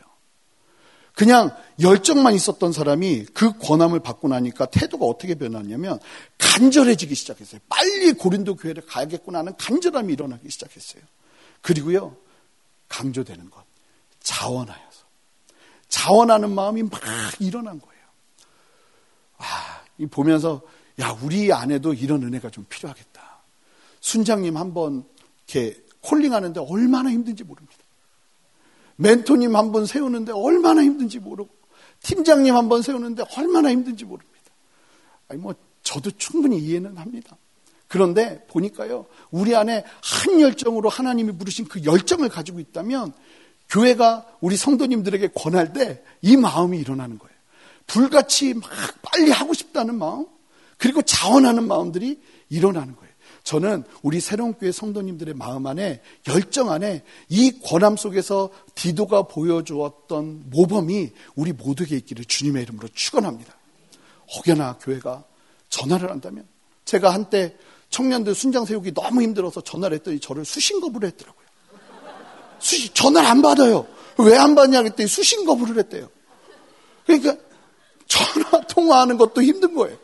그냥 1.14 1.56
열정만 1.80 2.34
있었던 2.34 2.74
사람이 2.74 3.28
그 3.34 3.58
권함을 3.58 4.02
받고 4.02 4.28
나니까 4.28 4.66
태도가 4.66 5.06
어떻게 5.06 5.36
변했냐면 5.36 5.98
간절해지기 6.38 7.16
시작했어요. 7.16 7.62
빨리 7.70 8.12
고린도 8.12 8.58
교회를 8.58 8.86
가야겠구나 8.86 9.40
하는 9.40 9.56
간절함이 9.56 10.12
일어나기 10.12 10.50
시작했어요. 10.50 11.02
그리고요, 11.62 12.18
강조되는 12.90 13.50
것. 13.50 13.64
자원하여서. 14.20 15.06
자원하는 15.88 16.54
마음이 16.54 16.84
막 16.84 17.00
일어난 17.40 17.80
거예요. 17.80 18.04
아, 19.38 19.84
이 19.98 20.06
보면서 20.06 20.62
야, 21.02 21.18
우리 21.22 21.52
안에도 21.52 21.94
이런 21.94 22.24
은혜가 22.24 22.50
좀 22.50 22.66
필요하겠다. 22.70 23.22
순장님 24.00 24.56
한번 24.58 25.04
이렇게 25.48 25.82
콜링하는데 26.02 26.60
얼마나 26.60 27.10
힘든지 27.12 27.44
모릅니다. 27.44 27.78
멘토님 28.98 29.56
한 29.56 29.72
번 29.72 29.86
세우는데 29.86 30.32
얼마나 30.32 30.82
힘든지 30.84 31.20
모르고 31.20 31.50
팀장님 32.02 32.56
한 32.56 32.70
번 32.70 32.82
세우는데 32.82 33.24
얼마나 33.36 33.70
힘든지 33.72 34.06
모릅니다. 34.06 34.32
아니 35.28 35.40
뭐 35.42 35.54
저도 35.84 36.12
충분히 36.12 36.60
이해는 36.60 36.98
합니다. 36.98 37.36
그런데 37.88 38.46
보니까요, 38.48 39.06
우리 39.32 39.56
안에 39.56 39.84
한 40.02 40.40
열정으로 40.42 40.90
하나님이 40.90 41.34
부르신 41.38 41.68
그 41.68 41.84
열정을 41.84 42.30
가지고 42.30 42.60
있다면 42.60 43.14
교회가 43.70 44.26
우리 44.42 44.56
성도님들에게 44.58 45.30
권할 45.36 45.74
때 45.74 46.04
이 46.22 46.38
마음이 46.38 46.80
일어나는 46.80 47.20
거예요. 47.20 47.36
불같이 47.88 48.54
막 48.56 48.70
빨리 49.04 49.30
하고 49.32 49.54
싶다는 49.54 49.96
마음, 49.96 50.26
그리고 50.78 51.02
자원하는 51.02 51.68
마음들이 51.68 52.22
일어나는 52.50 52.96
거예요. 52.96 53.14
저는 53.44 53.84
우리 54.02 54.20
새로운 54.20 54.54
교회 54.54 54.72
성도님들의 54.72 55.36
마음 55.36 55.68
안에 55.68 56.02
열정 56.28 56.72
안에 56.72 57.04
이 57.30 57.60
권함 57.64 57.96
속에서 57.96 58.50
디도가 58.74 59.24
보여주었던 59.24 60.50
모범이 60.50 61.12
우리 61.36 61.54
모두에게 61.54 61.96
있기를 61.98 62.26
주님의 62.26 62.64
이름으로 62.64 62.88
축원합니다. 62.94 63.56
혹여나 64.36 64.78
교회가 64.80 65.24
전화를 65.70 66.10
한다면 66.10 66.48
제가 66.86 67.14
한때 67.14 67.56
청년들 67.92 68.34
순장 68.34 68.66
세우기 68.66 68.94
너무 68.94 69.22
힘들어서 69.22 69.62
전화를 69.62 69.98
했더니 69.98 70.20
저를 70.20 70.44
수신 70.44 70.82
거부를 70.82 71.10
했더라고요. 71.10 71.46
수신 72.60 72.94
전화를 72.94 73.30
안 73.30 73.42
받아요. 73.44 73.88
왜 74.18 74.36
안 74.36 74.56
받냐 74.56 74.82
그랬더니 74.82 75.08
수신 75.08 75.46
거부를 75.46 75.78
했대요. 75.78 76.10
그러니까 77.06 77.38
전화 78.08 78.62
통화하는 78.62 79.18
것도 79.18 79.44
힘든 79.44 79.76
거예요. 79.76 79.98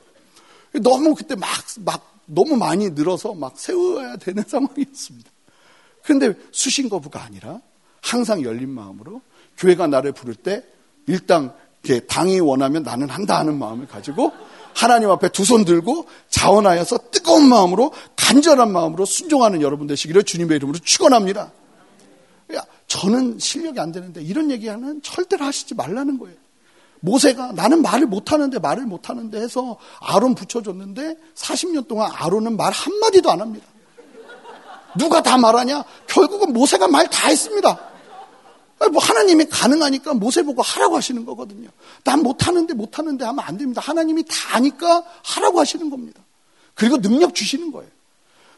너무 0.80 1.16
그때 1.16 1.36
막, 1.36 1.50
막 1.80 2.20
너무 2.26 2.56
많이 2.56 2.90
늘어서 2.92 3.34
막 3.34 3.58
세워야 3.58 4.18
되는 4.18 4.44
상황이었습니다. 4.48 5.30
그런데 6.04 6.34
수신 6.52 6.90
거부가 6.90 7.24
아니라 7.24 7.62
항상 8.02 8.42
열린 8.44 8.70
마음으로 8.70 9.22
교회가 9.58 9.88
나를 9.88 10.12
부를 10.14 10.34
때 10.36 10.64
일단 11.08 11.54
당이 12.08 12.40
원하면 12.40 12.84
나는 12.84 13.10
한다 13.10 13.40
하는 13.40 13.58
마음을 13.58 13.88
가지고 13.88 14.32
하나님 14.74 15.10
앞에 15.10 15.30
두 15.30 15.44
손 15.44 15.66
들고 15.66 16.08
자원하여서 16.30 17.10
뜨거운 17.12 17.50
마음으로 17.50 17.92
간절한 18.16 18.72
마음으로 18.72 19.06
순종하는 19.06 19.62
여러분 19.62 19.88
되시기를 19.88 20.24
주님의 20.24 20.56
이름으로 20.58 20.80
축원합니다. 20.80 21.52
저는 22.88 23.40
실력이 23.40 23.80
안 23.80 23.92
되는데 23.92 24.22
이런 24.22 24.52
얘기하는 24.52 25.02
절대로 25.02 25.46
하시지 25.46 25.76
말라는 25.76 26.20
거예요. 26.20 26.36
모세가 27.02 27.52
나는 27.54 27.82
말을 27.82 28.08
못하는데 28.08 28.60
말을 28.60 28.86
못하는데 28.86 29.40
해서 29.40 29.78
아론 30.00 30.36
붙여줬는데 30.36 31.18
40년 31.36 31.88
동안 31.88 32.12
아론은 32.14 32.58
말 32.58 32.72
한마디도 32.72 33.30
안 33.30 33.42
합니다. 33.42 33.68
누가 34.98 35.22
다 35.22 35.38
말하냐? 35.38 35.84
결국은 36.08 36.54
모세가 36.54 36.88
말 36.88 37.08
다 37.08 37.28
했습니다. 37.28 37.92
뭐 38.92 39.02
하나님이 39.02 39.46
가능하니까 39.46 40.16
모세 40.16 40.42
보고 40.42 40.62
하라고 40.64 40.98
하시는 40.98 41.24
거거든요. 41.26 41.70
난 42.04 42.22
못하는데 42.24 42.74
못하는데 42.74 43.24
하면 43.26 43.46
안 43.46 43.58
됩니다. 43.58 43.82
하나님이 43.84 44.24
다 44.24 44.56
아니까 44.56 45.04
하라고 45.24 45.60
하시는 45.60 45.90
겁니다. 45.90 46.22
그리고 46.74 46.98
능력 47.00 47.36
주시는 47.36 47.72
거예요. 47.72 47.90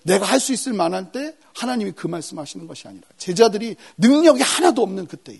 내가 0.03 0.25
할 0.25 0.39
수 0.39 0.53
있을 0.53 0.73
만한 0.73 1.11
때 1.11 1.35
하나님이 1.55 1.91
그 1.91 2.07
말씀 2.07 2.39
하시는 2.39 2.67
것이 2.67 2.87
아니라 2.87 3.05
제자들이 3.17 3.75
능력이 3.97 4.41
하나도 4.41 4.81
없는 4.81 5.07
그때에 5.07 5.39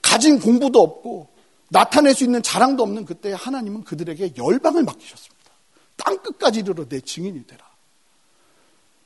가진 0.00 0.38
공부도 0.40 0.80
없고 0.80 1.28
나타낼 1.72 2.14
수 2.14 2.22
있는 2.24 2.42
자랑도 2.42 2.82
없는 2.82 3.06
그때 3.06 3.32
하나님은 3.32 3.84
그들에게 3.84 4.34
열방을 4.36 4.84
맡기셨습니다. 4.84 5.50
땅 5.96 6.18
끝까지 6.18 6.60
이르러 6.60 6.86
내 6.86 7.00
증인이 7.00 7.46
되라. 7.46 7.64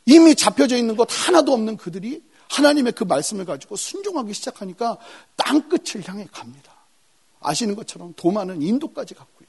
이미 0.04 0.34
잡혀져 0.34 0.76
있는 0.76 0.96
것 0.96 1.08
하나도 1.10 1.52
없는 1.52 1.76
그들이 1.76 2.22
하나님의 2.48 2.92
그 2.92 3.04
말씀을 3.04 3.44
가지고 3.44 3.76
순종하기 3.76 4.32
시작하니까 4.32 4.98
땅 5.36 5.68
끝을 5.68 6.06
향해 6.08 6.26
갑니다. 6.30 6.72
아시는 7.40 7.76
것처럼 7.76 8.14
도마는 8.16 8.62
인도까지 8.62 9.14
갔고요. 9.14 9.48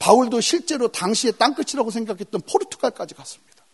바울도 0.00 0.40
실제로 0.40 0.88
당시에 0.88 1.32
땅 1.32 1.54
끝이라고 1.54 1.90
생각했던 1.90 2.40
포르투갈까지 2.40 3.14
갔습니다. 3.14 3.64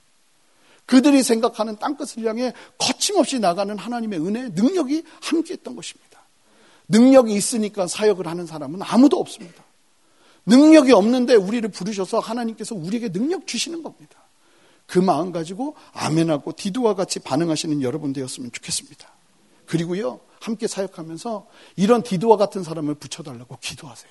그들이 0.84 1.22
생각하는 1.22 1.78
땅 1.78 1.96
끝을 1.96 2.26
향해 2.26 2.52
거침없이 2.76 3.38
나가는 3.38 3.76
하나님의 3.78 4.20
은혜, 4.20 4.48
능력이 4.48 5.04
함께했던 5.22 5.76
것입니다. 5.76 6.09
능력이 6.90 7.32
있으니까 7.32 7.86
사역을 7.86 8.26
하는 8.26 8.46
사람은 8.46 8.80
아무도 8.82 9.18
없습니다. 9.18 9.64
능력이 10.46 10.92
없는데 10.92 11.34
우리를 11.34 11.68
부르셔서 11.70 12.18
하나님께서 12.18 12.74
우리에게 12.74 13.10
능력 13.10 13.46
주시는 13.46 13.82
겁니다. 13.82 14.20
그 14.86 14.98
마음 14.98 15.30
가지고 15.30 15.76
아멘하고 15.92 16.52
디도와 16.56 16.94
같이 16.94 17.20
반응하시는 17.20 17.82
여러분 17.82 18.12
되었으면 18.12 18.50
좋겠습니다. 18.52 19.08
그리고요, 19.66 20.18
함께 20.40 20.66
사역하면서 20.66 21.46
이런 21.76 22.02
디도와 22.02 22.36
같은 22.36 22.64
사람을 22.64 22.96
붙여달라고 22.96 23.56
기도하세요. 23.60 24.10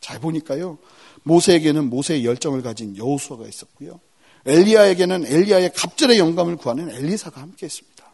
잘 0.00 0.18
보니까요, 0.18 0.78
모세에게는 1.24 1.90
모세의 1.90 2.24
열정을 2.24 2.62
가진 2.62 2.96
여호수아가 2.96 3.46
있었고요. 3.46 4.00
엘리야에게는 4.46 5.26
엘리야의 5.26 5.72
갑절의 5.74 6.18
영감을 6.18 6.56
구하는 6.56 6.88
엘리사가 6.90 7.40
함께 7.40 7.66
했습니다. 7.66 8.04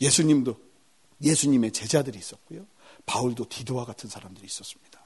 예수님도 0.00 0.56
예수님의 1.22 1.72
제자들이 1.72 2.18
있었고요. 2.18 2.66
바울도 3.06 3.48
디도와 3.48 3.84
같은 3.84 4.08
사람들이 4.08 4.46
있었습니다. 4.46 5.00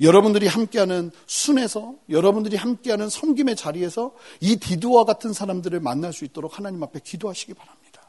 여러분들이 0.00 0.46
함께하는 0.46 1.10
순에서 1.26 1.94
여러분들이 2.08 2.56
함께하는 2.56 3.08
섬김의 3.08 3.56
자리에서 3.56 4.14
이 4.40 4.56
디도와 4.56 5.04
같은 5.04 5.32
사람들을 5.32 5.78
만날 5.80 6.12
수 6.12 6.24
있도록 6.24 6.58
하나님 6.58 6.82
앞에 6.82 7.00
기도하시기 7.00 7.54
바랍니다. 7.54 8.02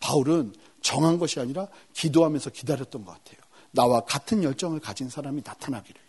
바울은 0.00 0.52
정한 0.82 1.18
것이 1.18 1.40
아니라 1.40 1.68
기도하면서 1.94 2.50
기다렸던 2.50 3.04
것 3.04 3.12
같아요. 3.12 3.38
나와 3.70 4.00
같은 4.00 4.42
열정을 4.42 4.80
가진 4.80 5.08
사람이 5.08 5.42
나타나기를요. 5.44 6.04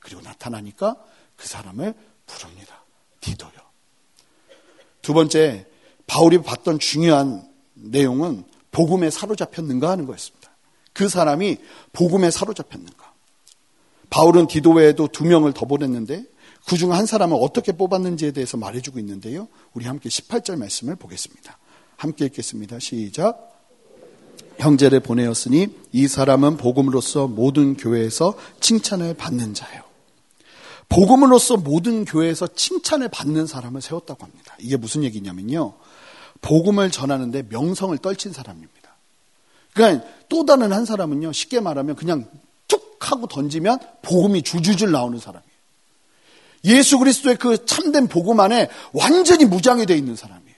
그리고 0.00 0.20
나타나니까 0.22 0.96
그 1.36 1.46
사람을 1.46 1.94
부릅니다. 2.26 2.84
디도요. 3.20 3.52
두 5.00 5.14
번째, 5.14 5.66
바울이 6.06 6.42
봤던 6.42 6.78
중요한 6.80 7.48
내용은 7.74 8.44
복음에 8.72 9.10
사로잡혔는가 9.10 9.88
하는 9.90 10.06
거였습니다. 10.06 10.45
그 10.96 11.08
사람이 11.08 11.58
복음에 11.92 12.30
사로잡혔는가. 12.30 13.12
바울은 14.08 14.46
디도 14.46 14.72
외에도 14.72 15.08
두 15.08 15.24
명을 15.24 15.52
더 15.52 15.66
보냈는데 15.66 16.24
그 16.66 16.76
중 16.76 16.92
한 16.92 17.06
사람을 17.06 17.36
어떻게 17.40 17.72
뽑았는지에 17.72 18.32
대해서 18.32 18.56
말해주고 18.56 18.98
있는데요. 18.98 19.46
우리 19.72 19.86
함께 19.86 20.08
18절 20.08 20.56
말씀을 20.58 20.96
보겠습니다. 20.96 21.58
함께 21.96 22.24
읽겠습니다. 22.24 22.78
시작. 22.80 23.52
형제를 24.58 25.00
보내었으니 25.00 25.68
이 25.92 26.08
사람은 26.08 26.56
복음으로서 26.56 27.28
모든 27.28 27.76
교회에서 27.76 28.34
칭찬을 28.60 29.14
받는 29.14 29.54
자예요. 29.54 29.82
복음으로서 30.88 31.56
모든 31.56 32.04
교회에서 32.04 32.48
칭찬을 32.48 33.08
받는 33.10 33.46
사람을 33.46 33.80
세웠다고 33.82 34.24
합니다. 34.24 34.56
이게 34.58 34.76
무슨 34.76 35.04
얘기냐면요. 35.04 35.74
복음을 36.40 36.90
전하는데 36.90 37.44
명성을 37.48 37.96
떨친 37.98 38.32
사람입니다. 38.32 38.75
그러니까 39.76 40.06
또 40.28 40.46
다른 40.46 40.72
한 40.72 40.86
사람은요. 40.86 41.32
쉽게 41.32 41.60
말하면 41.60 41.96
그냥 41.96 42.26
툭 42.66 42.96
하고 42.98 43.26
던지면 43.26 43.78
복음이 44.00 44.42
줄줄줄 44.42 44.90
나오는 44.90 45.18
사람이에요. 45.18 45.46
예수 46.64 46.98
그리스도의 46.98 47.36
그 47.36 47.64
참된 47.66 48.08
복음 48.08 48.40
안에 48.40 48.68
완전히 48.92 49.44
무장이 49.44 49.84
되어 49.84 49.96
있는 49.96 50.16
사람이에요. 50.16 50.56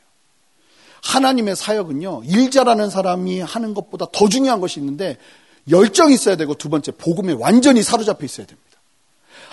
하나님의 1.03 1.57
사역은요. 1.57 2.23
일 2.27 2.51
잘하는 2.51 2.91
사람이 2.91 3.41
하는 3.41 3.75
것보다 3.75 4.07
더 4.13 4.29
중요한 4.29 4.61
것이 4.61 4.79
있는데 4.79 5.19
열정이 5.69 6.15
있어야 6.15 6.37
되고 6.37 6.55
두 6.55 6.69
번째 6.69 6.93
복음에 6.93 7.35
완전히 7.37 7.83
사로잡혀 7.83 8.25
있어야 8.25 8.47
됩니다. 8.47 8.69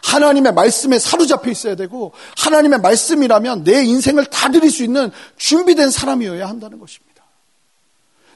하나님의 0.04 0.54
말씀에 0.54 1.00
사로잡혀 1.00 1.50
있어야 1.50 1.76
되고 1.76 2.14
하나님의 2.38 2.80
말씀이라면 2.82 3.64
내 3.64 3.84
인생을 3.84 4.26
다 4.26 4.50
드릴 4.50 4.70
수 4.70 4.84
있는 4.84 5.12
준비된 5.38 5.90
사람이어야 5.90 6.48
한다는 6.48 6.80
것입니다. 6.80 7.26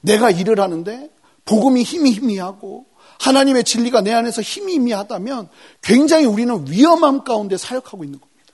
내가 0.02 0.32
일을 0.32 0.60
하는데 0.60 1.10
복음이 1.45 1.84
힘이 1.84 2.12
희미하고 2.12 2.86
하나님의 3.19 3.63
진리가 3.63 4.02
내 4.02 4.13
안에서 4.13 4.41
힘이 4.41 4.73
희미하다면 4.73 5.49
굉장히 5.82 6.25
우리는 6.25 6.65
위험함 6.67 7.23
가운데 7.23 7.58
사역하고 7.58 8.04
있는 8.04 8.19
겁니다. 8.19 8.54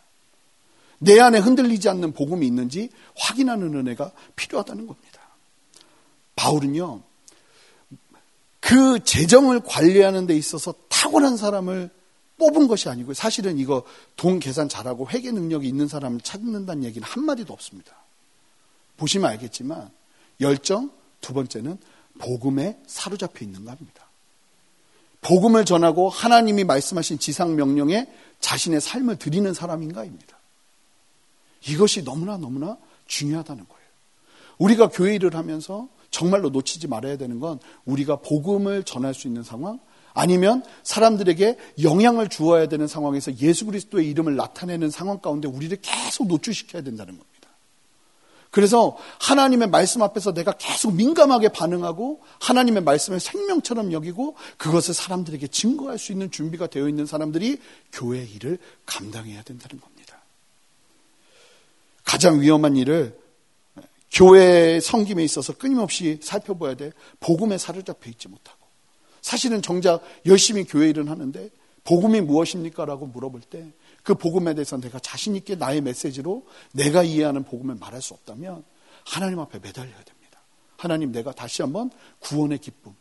내 1.00 1.20
안에 1.20 1.40
흔들리지 1.40 1.90
않는 1.90 2.14
복음이 2.14 2.48
있는지 2.48 2.90
확인하는 3.16 3.76
은혜가 3.76 4.12
필요하다는 4.36 4.88
겁니다. 4.88 5.22
바울은요, 6.36 7.02
그 8.60 9.04
재정을 9.04 9.60
관리하는 9.60 10.26
데 10.26 10.36
있어서 10.36 10.74
탁월한 10.90 11.38
사람을 11.38 11.92
뽑은 12.38 12.68
것이 12.68 12.90
아니고 12.90 13.14
사실은 13.14 13.58
이거 13.60 13.84
돈 14.16 14.40
계산 14.40 14.68
잘하고 14.68 15.08
회계 15.10 15.32
능력이 15.32 15.68
있는 15.68 15.88
사람을 15.88 16.22
찾는다는 16.22 16.84
얘기는 16.84 17.08
한마디도 17.08 17.54
없습니다. 17.54 17.96
보시면 18.98 19.30
알겠지만 19.30 19.90
열정, 20.42 20.92
두 21.22 21.34
번째는 21.34 21.78
복음에 22.20 22.80
사로잡혀 22.88 23.46
있는가 23.46 23.72
합니다. 23.72 24.06
복음을 25.22 25.66
전하고 25.66 26.10
하나님이 26.10 26.64
말씀하신 26.64 27.20
지상 27.20 27.56
명령에 27.56 28.08
자신의 28.40 28.80
삶을 28.82 29.18
드리는 29.18 29.54
사람인가입니다. 29.54 30.38
이것이 31.68 32.04
너무나 32.04 32.38
너무나 32.38 32.78
중요하다는 33.08 33.66
거예요. 33.68 33.86
우리가 34.58 34.90
교회 34.90 35.16
일을 35.16 35.36
하면서 35.36 35.88
정말로 36.12 36.50
놓치지 36.50 36.88
말아야 36.88 37.18
되는 37.18 37.40
건 37.40 37.60
우리가 37.86 38.18
복음을 38.18 38.84
전할 38.84 39.14
수 39.14 39.28
있는 39.28 39.44
상황, 39.44 39.80
아니면 40.14 40.64
사람들에게 40.84 41.58
영향을 41.84 42.30
주어야 42.30 42.68
되는 42.68 42.88
상황에서 42.88 43.38
예수 43.40 43.66
그리스도의 43.66 44.08
이름을 44.10 44.38
나타내는 44.38 44.90
상황 44.90 45.20
가운데 45.20 45.48
우리를 45.48 45.78
계속 45.82 46.28
노출시켜야 46.28 46.82
된다는 46.82 47.18
겁니다. 47.18 47.35
그래서 48.56 48.96
하나님의 49.20 49.68
말씀 49.68 50.02
앞에서 50.02 50.32
내가 50.34 50.54
계속 50.54 50.96
민감하게 50.96 51.50
반응하고 51.50 52.22
하나님의 52.40 52.84
말씀을 52.84 53.20
생명처럼 53.20 53.92
여기고 53.92 54.38
그것을 54.56 54.94
사람들에게 54.94 55.46
증거할 55.48 55.98
수 55.98 56.14
있는 56.14 56.32
준비가 56.32 56.68
되어 56.68 56.88
있는 56.88 57.06
사람들이 57.06 57.60
교회 57.92 58.24
일을 58.24 58.58
감당해야 58.86 59.44
된다는 59.44 59.82
겁니다. 59.82 60.22
가장 62.06 62.40
위험한 62.40 62.78
일을 62.78 63.20
교회 64.10 64.80
성김에 64.80 65.22
있어서 65.26 65.52
끊임없이 65.52 66.22
살펴봐야 66.24 66.76
돼. 66.76 66.94
복음에 67.20 67.58
사로잡혀 67.58 68.10
있지 68.10 68.30
못하고. 68.30 68.60
사실은 69.22 69.62
정작 69.62 70.02
열심히 70.26 70.64
교회 70.64 70.88
일은 70.88 71.10
하는데 71.10 71.50
복음이 71.84 72.22
무엇입니까? 72.22 72.86
라고 72.86 73.06
물어볼 73.06 73.42
때 73.42 73.66
그 74.06 74.14
복음에 74.14 74.54
대해서 74.54 74.80
내가 74.80 75.00
자신 75.00 75.36
있게 75.36 75.56
나의 75.56 75.82
메시지로 75.82 76.46
내가 76.72 77.02
이해하는 77.02 77.44
복음을 77.44 77.76
말할 77.76 78.02
수 78.04 78.14
없다면 78.14 78.64
하나님 79.04 79.40
앞에 79.40 79.58
매달려야 79.60 80.04
됩니다. 80.04 80.40
하나님 80.78 81.12
내가 81.12 81.32
다시 81.32 81.64
한번 81.64 81.90
구원의 82.20 82.60
기쁨, 82.60 82.94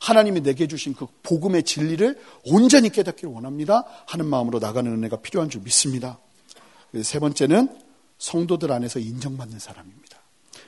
하나님이 0.00 0.42
내게 0.42 0.68
주신 0.68 0.94
그 0.94 1.06
복음의 1.24 1.64
진리를 1.64 2.20
온전히 2.44 2.90
깨닫기를 2.90 3.32
원합니다. 3.34 3.84
하는 4.06 4.26
마음으로 4.26 4.60
나가는 4.60 4.90
은혜가 4.90 5.16
필요한 5.22 5.50
줄 5.50 5.62
믿습니다. 5.62 6.18
세 7.02 7.18
번째는 7.18 7.76
성도들 8.18 8.70
안에서 8.70 9.00
인정받는 9.00 9.58
사람입니다. 9.58 10.13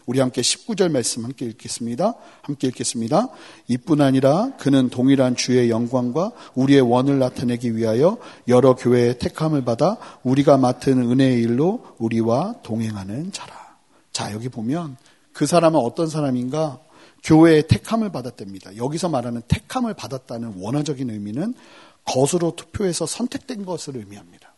우리 0.07 0.21
함께 0.21 0.40
19절 0.40 0.90
말씀 0.90 1.25
함께 1.25 1.47
읽겠습니다. 1.47 2.14
함께 2.42 2.69
읽겠습니다. 2.69 3.29
이뿐 3.66 4.01
아니라 4.01 4.53
그는 4.57 4.88
동일한 4.88 5.35
주의 5.35 5.69
영광과 5.69 6.31
우리의 6.55 6.81
원을 6.81 7.19
나타내기 7.19 7.77
위하여 7.77 8.16
여러 8.47 8.77
교회의 8.77 9.19
택함을 9.19 9.64
받아 9.64 9.99
우리가 10.23 10.59
맡은 10.59 10.99
은혜의 10.99 11.42
일로 11.42 11.85
우리와 11.99 12.55
동행하는 12.62 13.33
자라. 13.33 13.77
자, 14.12 14.33
여기 14.33 14.49
보면 14.49 14.97
그 15.33 15.45
사람은 15.45 15.79
어떤 15.79 16.09
사람인가? 16.09 16.79
교회의 17.25 17.66
택함을 17.66 18.12
받았답니다. 18.12 18.77
여기서 18.77 19.09
말하는 19.09 19.42
택함을 19.49 19.95
받았다는 19.95 20.55
원어적인 20.61 21.11
의미는 21.11 21.55
거수로 22.05 22.55
투표해서 22.55 23.07
선택된 23.07 23.64
것을 23.64 23.97
의미합니다. 23.97 24.55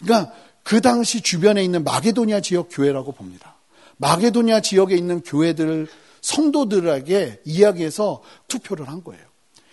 그러니까 0.00 0.32
그 0.64 0.80
당시 0.80 1.20
주변에 1.20 1.62
있는 1.62 1.84
마게도니아 1.84 2.40
지역 2.40 2.68
교회라고 2.72 3.12
봅니다. 3.12 3.54
마게도니아 3.98 4.60
지역에 4.60 4.96
있는 4.96 5.20
교회들 5.22 5.88
성도들에게 6.20 7.42
이야기해서 7.44 8.22
투표를 8.48 8.88
한 8.88 9.02
거예요. 9.04 9.22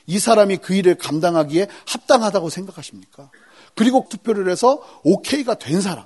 이 0.07 0.17
사람이 0.17 0.57
그 0.57 0.73
일을 0.73 0.95
감당하기에 0.95 1.67
합당하다고 1.85 2.49
생각하십니까? 2.49 3.29
그리고 3.75 4.07
투표를 4.09 4.49
해서 4.49 4.81
오케이가 5.03 5.55
된 5.55 5.81
사람, 5.81 6.05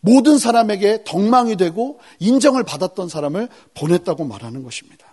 모든 0.00 0.38
사람에게 0.38 1.04
덕망이 1.04 1.56
되고 1.56 1.98
인정을 2.18 2.64
받았던 2.64 3.08
사람을 3.08 3.48
보냈다고 3.74 4.24
말하는 4.24 4.62
것입니다. 4.62 5.06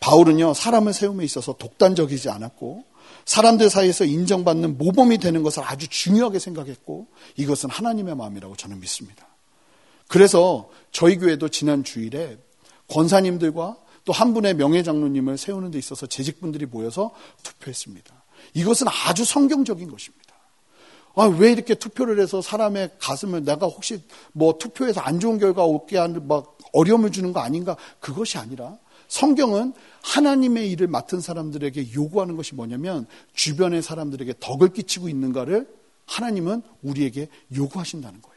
바울은요, 0.00 0.54
사람을 0.54 0.92
세움에 0.92 1.24
있어서 1.24 1.52
독단적이지 1.52 2.30
않았고, 2.30 2.84
사람들 3.24 3.70
사이에서 3.70 4.04
인정받는 4.04 4.78
모범이 4.78 5.18
되는 5.18 5.42
것을 5.42 5.62
아주 5.64 5.88
중요하게 5.88 6.38
생각했고, 6.38 7.06
이것은 7.36 7.70
하나님의 7.70 8.16
마음이라고 8.16 8.56
저는 8.56 8.80
믿습니다. 8.80 9.25
그래서 10.08 10.70
저희 10.92 11.16
교회도 11.18 11.48
지난 11.48 11.84
주일에 11.84 12.38
권사님들과 12.88 13.76
또 14.06 14.12
한 14.12 14.32
분의 14.32 14.54
명예장로님을 14.54 15.36
세우는 15.36 15.72
데 15.72 15.78
있어서 15.78 16.06
재직분들이 16.06 16.64
모여서 16.64 17.10
투표했습니다. 17.42 18.14
이것은 18.54 18.86
아주 18.88 19.24
성경적인 19.24 19.90
것입니다. 19.90 20.26
아, 21.16 21.24
왜 21.24 21.50
이렇게 21.50 21.74
투표를 21.74 22.20
해서 22.20 22.40
사람의 22.40 22.92
가슴을 23.00 23.44
내가 23.44 23.66
혹시 23.66 24.02
뭐 24.32 24.58
투표해서 24.58 25.00
안 25.00 25.18
좋은 25.18 25.38
결과 25.38 25.64
오게 25.64 25.98
하는 25.98 26.28
막 26.28 26.56
어려움을 26.72 27.10
주는 27.10 27.32
거 27.32 27.40
아닌가? 27.40 27.76
그것이 27.98 28.38
아니라 28.38 28.78
성경은 29.08 29.72
하나님의 30.02 30.70
일을 30.70 30.86
맡은 30.86 31.20
사람들에게 31.20 31.94
요구하는 31.94 32.36
것이 32.36 32.54
뭐냐면 32.54 33.06
주변의 33.34 33.82
사람들에게 33.82 34.34
덕을 34.38 34.72
끼치고 34.72 35.08
있는가를 35.08 35.68
하나님은 36.06 36.62
우리에게 36.82 37.28
요구하신다는 37.56 38.22
거예요. 38.22 38.35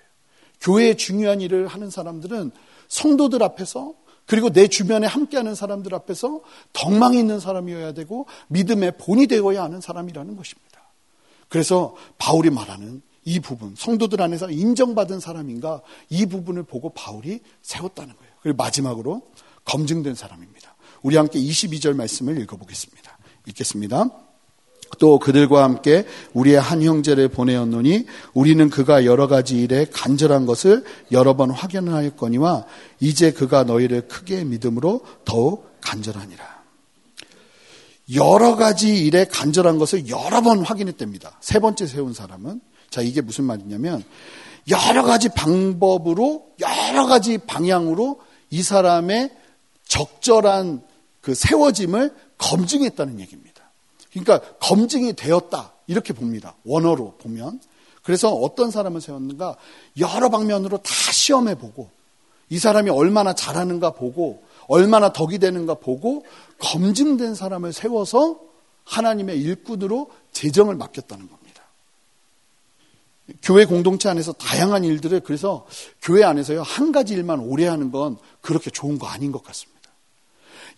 교회에 0.61 0.95
중요한 0.95 1.41
일을 1.41 1.67
하는 1.67 1.89
사람들은 1.89 2.51
성도들 2.87 3.43
앞에서 3.43 3.93
그리고 4.25 4.51
내 4.51 4.67
주변에 4.67 5.07
함께하는 5.07 5.55
사람들 5.55 5.93
앞에서 5.95 6.41
덕망이 6.73 7.17
있는 7.17 7.39
사람이어야 7.39 7.93
되고 7.93 8.27
믿음의 8.49 8.97
본이 8.99 9.25
되어야 9.25 9.63
하는 9.63 9.81
사람이라는 9.81 10.35
것입니다. 10.35 10.69
그래서 11.47 11.95
바울이 12.19 12.51
말하는 12.51 13.01
이 13.25 13.39
부분, 13.39 13.73
성도들 13.75 14.21
안에서 14.21 14.49
인정받은 14.51 15.19
사람인가 15.19 15.81
이 16.09 16.25
부분을 16.27 16.63
보고 16.63 16.89
바울이 16.89 17.41
세웠다는 17.63 18.15
거예요. 18.15 18.33
그리고 18.41 18.57
마지막으로 18.57 19.23
검증된 19.65 20.15
사람입니다. 20.15 20.75
우리 21.01 21.17
함께 21.17 21.39
22절 21.39 21.95
말씀을 21.95 22.39
읽어보겠습니다. 22.41 23.17
읽겠습니다. 23.47 24.28
또 24.97 25.19
그들과 25.19 25.63
함께 25.63 26.05
우리의 26.33 26.59
한 26.59 26.81
형제를 26.81 27.29
보내었노니 27.29 28.05
우리는 28.33 28.69
그가 28.69 29.05
여러 29.05 29.27
가지 29.27 29.61
일에 29.61 29.85
간절한 29.85 30.45
것을 30.45 30.83
여러 31.11 31.35
번 31.35 31.51
확연하였거니와 31.51 32.65
이제 32.99 33.31
그가 33.31 33.63
너희를 33.63 34.07
크게 34.07 34.43
믿음으로 34.43 35.01
더욱 35.25 35.69
간절하니라. 35.81 36.59
여러 38.15 38.55
가지 38.55 39.05
일에 39.05 39.25
간절한 39.25 39.77
것을 39.77 40.09
여러 40.09 40.41
번 40.41 40.63
확인했답니다. 40.63 41.37
세 41.41 41.59
번째 41.59 41.85
세운 41.85 42.13
사람은 42.13 42.59
자 42.89 43.01
이게 43.01 43.21
무슨 43.21 43.45
말이냐면 43.45 44.03
여러 44.69 45.03
가지 45.03 45.29
방법으로 45.29 46.47
여러 46.59 47.05
가지 47.05 47.37
방향으로 47.37 48.19
이 48.49 48.63
사람의 48.63 49.31
적절한 49.87 50.81
그 51.21 51.35
세워짐을 51.35 52.13
검증했다는 52.37 53.19
얘기입니다. 53.19 53.48
그러니까 54.23 54.39
검증이 54.59 55.13
되었다 55.13 55.73
이렇게 55.87 56.13
봅니다. 56.13 56.55
원어로 56.65 57.15
보면 57.19 57.59
그래서 58.03 58.33
어떤 58.33 58.71
사람을 58.71 59.01
세웠는가 59.01 59.57
여러 59.99 60.29
방면으로 60.29 60.77
다 60.77 60.91
시험해 61.11 61.55
보고 61.55 61.89
이 62.49 62.57
사람이 62.57 62.89
얼마나 62.89 63.33
잘하는가 63.33 63.91
보고 63.91 64.43
얼마나 64.67 65.11
덕이 65.13 65.39
되는가 65.39 65.75
보고 65.75 66.25
검증된 66.59 67.35
사람을 67.35 67.73
세워서 67.73 68.39
하나님의 68.85 69.39
일꾼으로 69.41 70.09
재정을 70.31 70.75
맡겼다는 70.75 71.27
겁니다. 71.29 71.63
교회 73.43 73.65
공동체 73.65 74.09
안에서 74.09 74.33
다양한 74.33 74.83
일들을 74.83 75.19
그래서 75.21 75.67
교회 76.01 76.23
안에서요 76.23 76.63
한 76.63 76.91
가지 76.91 77.13
일만 77.13 77.39
오래 77.39 77.67
하는 77.67 77.91
건 77.91 78.17
그렇게 78.41 78.71
좋은 78.71 78.97
거 78.97 79.07
아닌 79.07 79.31
것 79.31 79.43
같습니다. 79.43 79.79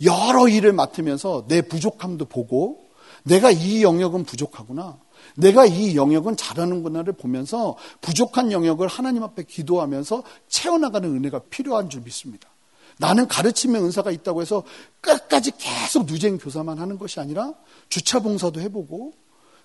여러 0.04 0.48
일을 0.48 0.74
맡으면서 0.74 1.46
내 1.48 1.62
부족함도 1.62 2.26
보고 2.26 2.91
내가 3.24 3.52
이 3.52 3.84
영역은 3.84 4.24
부족하구나. 4.24 5.00
내가 5.36 5.66
이 5.66 5.96
영역은 5.96 6.36
잘하는구나를 6.38 7.14
보면서 7.14 7.78
부족한 8.02 8.52
영역을 8.52 8.88
하나님 8.88 9.24
앞에 9.24 9.44
기도하면서 9.44 10.24
채워나가는 10.48 11.08
은혜가 11.10 11.42
필요한 11.50 11.90
줄 11.90 12.02
믿습니다. 12.02 12.50
나는 12.98 13.28
가르침의 13.28 13.82
은사가 13.82 14.12
있다고 14.12 14.42
해서 14.42 14.64
끝까지 15.00 15.52
계속 15.58 16.06
누쟁 16.06 16.38
교사만 16.38 16.78
하는 16.78 16.98
것이 16.98 17.20
아니라 17.20 17.54
주차 17.90 18.20
봉사도 18.20 18.60
해보고 18.62 19.14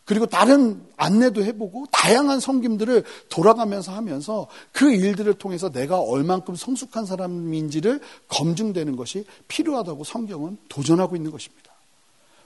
그리고 0.06 0.24
다른 0.26 0.86
안내도 0.96 1.44
해보고 1.44 1.86
다양한 1.90 2.38
성김들을 2.38 3.04
돌아가면서 3.28 3.92
하면서 3.92 4.46
그 4.70 4.92
일들을 4.92 5.34
통해서 5.34 5.70
내가 5.70 6.00
얼만큼 6.00 6.54
성숙한 6.54 7.04
사람인지를 7.04 8.00
검증되는 8.28 8.94
것이 8.94 9.24
필요하다고 9.48 10.04
성경은 10.04 10.58
도전하고 10.68 11.16
있는 11.16 11.32
것입니다. 11.32 11.65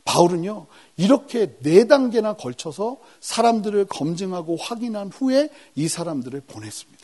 바울은요, 0.05 0.67
이렇게 0.97 1.57
네 1.61 1.87
단계나 1.87 2.35
걸쳐서 2.35 2.99
사람들을 3.21 3.87
검증하고 3.87 4.57
확인한 4.57 5.09
후에 5.09 5.51
이 5.75 5.89
사람들을 5.89 6.41
보냈습니다. 6.43 7.01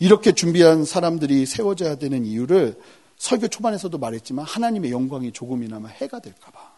이렇게 0.00 0.32
준비한 0.32 0.84
사람들이 0.84 1.44
세워져야 1.46 1.96
되는 1.96 2.24
이유를 2.24 2.80
설교 3.18 3.48
초반에서도 3.48 3.96
말했지만 3.98 4.46
하나님의 4.46 4.90
영광이 4.90 5.32
조금이나마 5.32 5.88
해가 5.88 6.20
될까봐. 6.20 6.69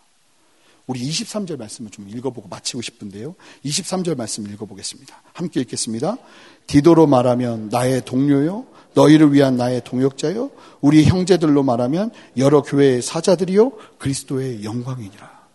우리 0.93 1.09
23절 1.09 1.57
말씀을 1.57 1.91
좀 1.91 2.07
읽어보고 2.07 2.49
마치고 2.49 2.83
싶은데요. 2.83 3.35
23절 3.65 4.15
말씀 4.15 4.47
읽어보겠습니다. 4.47 5.23
함께 5.33 5.61
읽겠습니다. 5.61 6.19
디도로 6.67 7.07
말하면 7.07 7.71
나의 7.71 8.05
동료요. 8.05 8.67
너희를 8.93 9.33
위한 9.33 9.57
나의 9.57 9.83
동역자요. 9.85 10.51
우리 10.83 11.05
형제들로 11.05 11.63
말하면 11.63 12.11
여러 12.37 12.61
교회의 12.61 13.01
사자들이요. 13.01 13.73
그리스도의 13.97 14.65
영광이니라. 14.65 15.49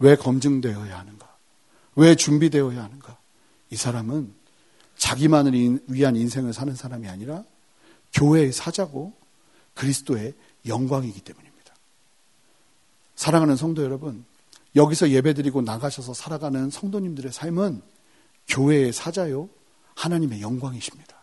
왜 0.00 0.16
검증되어야 0.16 0.98
하는가? 0.98 1.34
왜 1.96 2.14
준비되어야 2.14 2.84
하는가? 2.84 3.16
이 3.70 3.76
사람은 3.76 4.34
자기만을 4.98 5.80
위한 5.86 6.14
인생을 6.14 6.52
사는 6.52 6.74
사람이 6.74 7.08
아니라 7.08 7.42
교회의 8.12 8.52
사자고 8.52 9.14
그리스도의 9.72 10.34
영광이기 10.66 11.22
때문입니다. 11.22 11.74
사랑하는 13.16 13.56
성도 13.56 13.82
여러분, 13.82 14.26
여기서 14.76 15.10
예배드리고 15.10 15.62
나가셔서 15.62 16.14
살아가는 16.14 16.70
성도님들의 16.70 17.32
삶은 17.32 17.82
교회의 18.48 18.92
사자요, 18.92 19.48
하나님의 19.94 20.40
영광이십니다. 20.40 21.14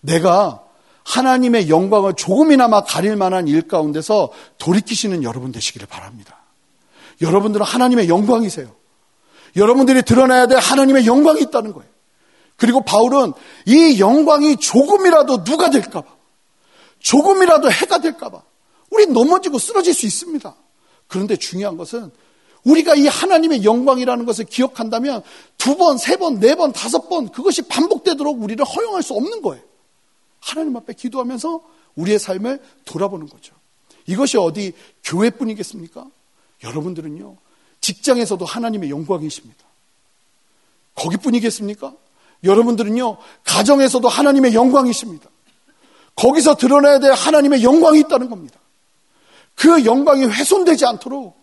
내가 0.00 0.64
하나님의 1.04 1.68
영광을 1.68 2.14
조금이나마 2.14 2.82
가릴 2.82 3.16
만한 3.16 3.48
일 3.48 3.68
가운데서 3.68 4.32
돌이키시는 4.58 5.22
여러분 5.24 5.52
되시기를 5.52 5.86
바랍니다. 5.86 6.38
여러분들은 7.20 7.64
하나님의 7.64 8.08
영광이세요. 8.08 8.74
여러분들이 9.56 10.02
드러나야 10.02 10.46
될 10.46 10.58
하나님의 10.58 11.06
영광이 11.06 11.40
있다는 11.42 11.72
거예요. 11.72 11.90
그리고 12.56 12.84
바울은 12.84 13.32
이 13.66 13.98
영광이 14.00 14.56
조금이라도 14.56 15.44
누가 15.44 15.70
될까봐, 15.70 16.08
조금이라도 17.00 17.70
해가 17.70 17.98
될까봐, 17.98 18.42
우리 18.90 19.06
넘어지고 19.06 19.58
쓰러질 19.58 19.92
수 19.94 20.06
있습니다. 20.06 20.54
그런데 21.12 21.36
중요한 21.36 21.76
것은 21.76 22.10
우리가 22.64 22.94
이 22.94 23.06
하나님의 23.06 23.64
영광이라는 23.64 24.24
것을 24.24 24.46
기억한다면 24.46 25.22
두 25.58 25.76
번, 25.76 25.98
세 25.98 26.16
번, 26.16 26.40
네 26.40 26.54
번, 26.54 26.72
다섯 26.72 27.10
번 27.10 27.30
그것이 27.30 27.60
반복되도록 27.62 28.42
우리를 28.42 28.64
허용할 28.64 29.02
수 29.02 29.12
없는 29.12 29.42
거예요. 29.42 29.62
하나님 30.40 30.74
앞에 30.74 30.94
기도하면서 30.94 31.60
우리의 31.96 32.18
삶을 32.18 32.62
돌아보는 32.86 33.28
거죠. 33.28 33.54
이것이 34.06 34.38
어디 34.38 34.72
교회뿐이겠습니까? 35.04 36.06
여러분들은요, 36.64 37.36
직장에서도 37.82 38.42
하나님의 38.42 38.88
영광이십니다. 38.88 39.62
거기뿐이겠습니까? 40.94 41.92
여러분들은요, 42.42 43.18
가정에서도 43.44 44.08
하나님의 44.08 44.54
영광이십니다. 44.54 45.28
거기서 46.14 46.54
드러나야 46.56 47.00
될 47.00 47.12
하나님의 47.12 47.62
영광이 47.62 48.00
있다는 48.00 48.30
겁니다. 48.30 48.61
그 49.62 49.84
영광이 49.84 50.24
훼손되지 50.24 50.86
않도록 50.86 51.40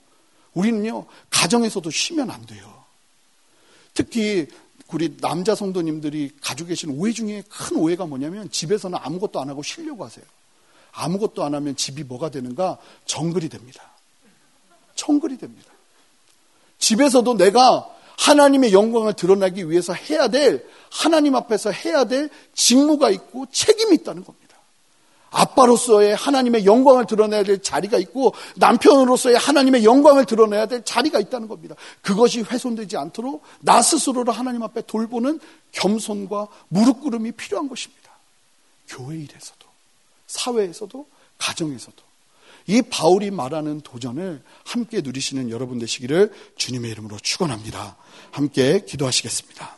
우리는요, 0.53 1.05
가정에서도 1.29 1.89
쉬면 1.89 2.29
안 2.29 2.45
돼요. 2.45 2.83
특히 3.93 4.45
우리 4.91 5.15
남자 5.15 5.55
성도님들이 5.55 6.31
가지고 6.41 6.67
계신 6.67 6.89
오해 6.99 7.13
중에 7.13 7.43
큰 7.47 7.77
오해가 7.77 8.05
뭐냐면 8.05 8.51
집에서는 8.51 8.99
아무것도 9.01 9.39
안 9.39 9.47
하고 9.47 9.63
쉬려고 9.63 10.03
하세요. 10.03 10.25
아무것도 10.91 11.45
안 11.45 11.55
하면 11.55 11.77
집이 11.77 12.03
뭐가 12.03 12.29
되는가? 12.29 12.77
정글이 13.05 13.47
됩니다. 13.47 13.83
정글이 14.95 15.37
됩니다. 15.37 15.71
집에서도 16.77 17.37
내가 17.37 17.87
하나님의 18.17 18.73
영광을 18.73 19.13
드러나기 19.13 19.69
위해서 19.69 19.93
해야 19.93 20.27
될, 20.27 20.67
하나님 20.91 21.37
앞에서 21.37 21.71
해야 21.71 22.03
될 22.03 22.29
직무가 22.53 23.11
있고 23.11 23.45
책임이 23.49 23.95
있다는 23.95 24.25
겁니다. 24.25 24.48
아빠로서의 25.31 26.15
하나님의 26.15 26.65
영광을 26.65 27.05
드러내야 27.05 27.43
될 27.43 27.61
자리가 27.61 27.97
있고 27.99 28.33
남편으로서의 28.55 29.37
하나님의 29.37 29.83
영광을 29.83 30.25
드러내야 30.25 30.65
될 30.65 30.83
자리가 30.83 31.19
있다는 31.19 31.47
겁니다. 31.47 31.75
그것이 32.01 32.41
훼손되지 32.41 32.97
않도록 32.97 33.43
나 33.61 33.81
스스로를 33.81 34.33
하나님 34.33 34.63
앞에 34.63 34.81
돌보는 34.81 35.39
겸손과 35.71 36.47
무릎 36.67 37.01
꿇음이 37.01 37.33
필요한 37.33 37.69
것입니다. 37.69 38.11
교회 38.87 39.17
일에서도, 39.17 39.67
사회에서도, 40.27 41.05
가정에서도. 41.37 42.09
이 42.67 42.81
바울이 42.83 43.31
말하는 43.31 43.81
도전을 43.81 44.43
함께 44.63 45.01
누리시는 45.01 45.49
여러분 45.49 45.79
되시기를 45.79 46.31
주님의 46.55 46.91
이름으로 46.91 47.17
축원합니다. 47.17 47.95
함께 48.31 48.83
기도하시겠습니다. 48.85 49.77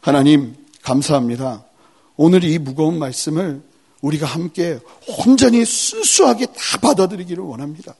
하나님 0.00 0.56
감사합니다. 0.82 1.64
오늘 2.16 2.44
이 2.44 2.58
무거운 2.58 2.98
말씀을 2.98 3.62
우리가 4.04 4.26
함께 4.26 4.78
온전히 5.18 5.64
순수하게 5.64 6.46
다 6.46 6.78
받아들이기를 6.80 7.42
원합니다. 7.42 7.94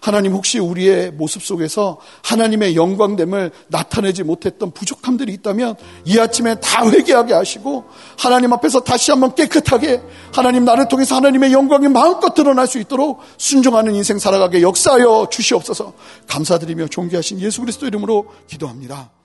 하나님 0.00 0.32
혹시 0.32 0.60
우리의 0.60 1.10
모습 1.10 1.42
속에서 1.42 1.98
하나님의 2.22 2.76
영광됨을 2.76 3.50
나타내지 3.66 4.22
못했던 4.22 4.70
부족함들이 4.70 5.32
있다면 5.32 5.74
이 6.04 6.18
아침에 6.20 6.60
다 6.60 6.88
회개하게 6.88 7.34
하시고 7.34 7.84
하나님 8.16 8.52
앞에서 8.52 8.80
다시 8.80 9.10
한번 9.10 9.34
깨끗하게 9.34 10.00
하나님 10.32 10.64
나를 10.64 10.86
통해서 10.86 11.16
하나님의 11.16 11.52
영광이 11.52 11.88
마음껏 11.88 12.32
드러날 12.32 12.68
수 12.68 12.78
있도록 12.78 13.20
순종하는 13.38 13.94
인생 13.94 14.18
살아가게 14.18 14.62
역사하여 14.62 15.28
주시옵소서 15.32 15.94
감사드리며 16.28 16.88
존귀하신 16.88 17.40
예수 17.40 17.60
그리스도 17.60 17.86
이름으로 17.86 18.26
기도합니다. 18.46 19.17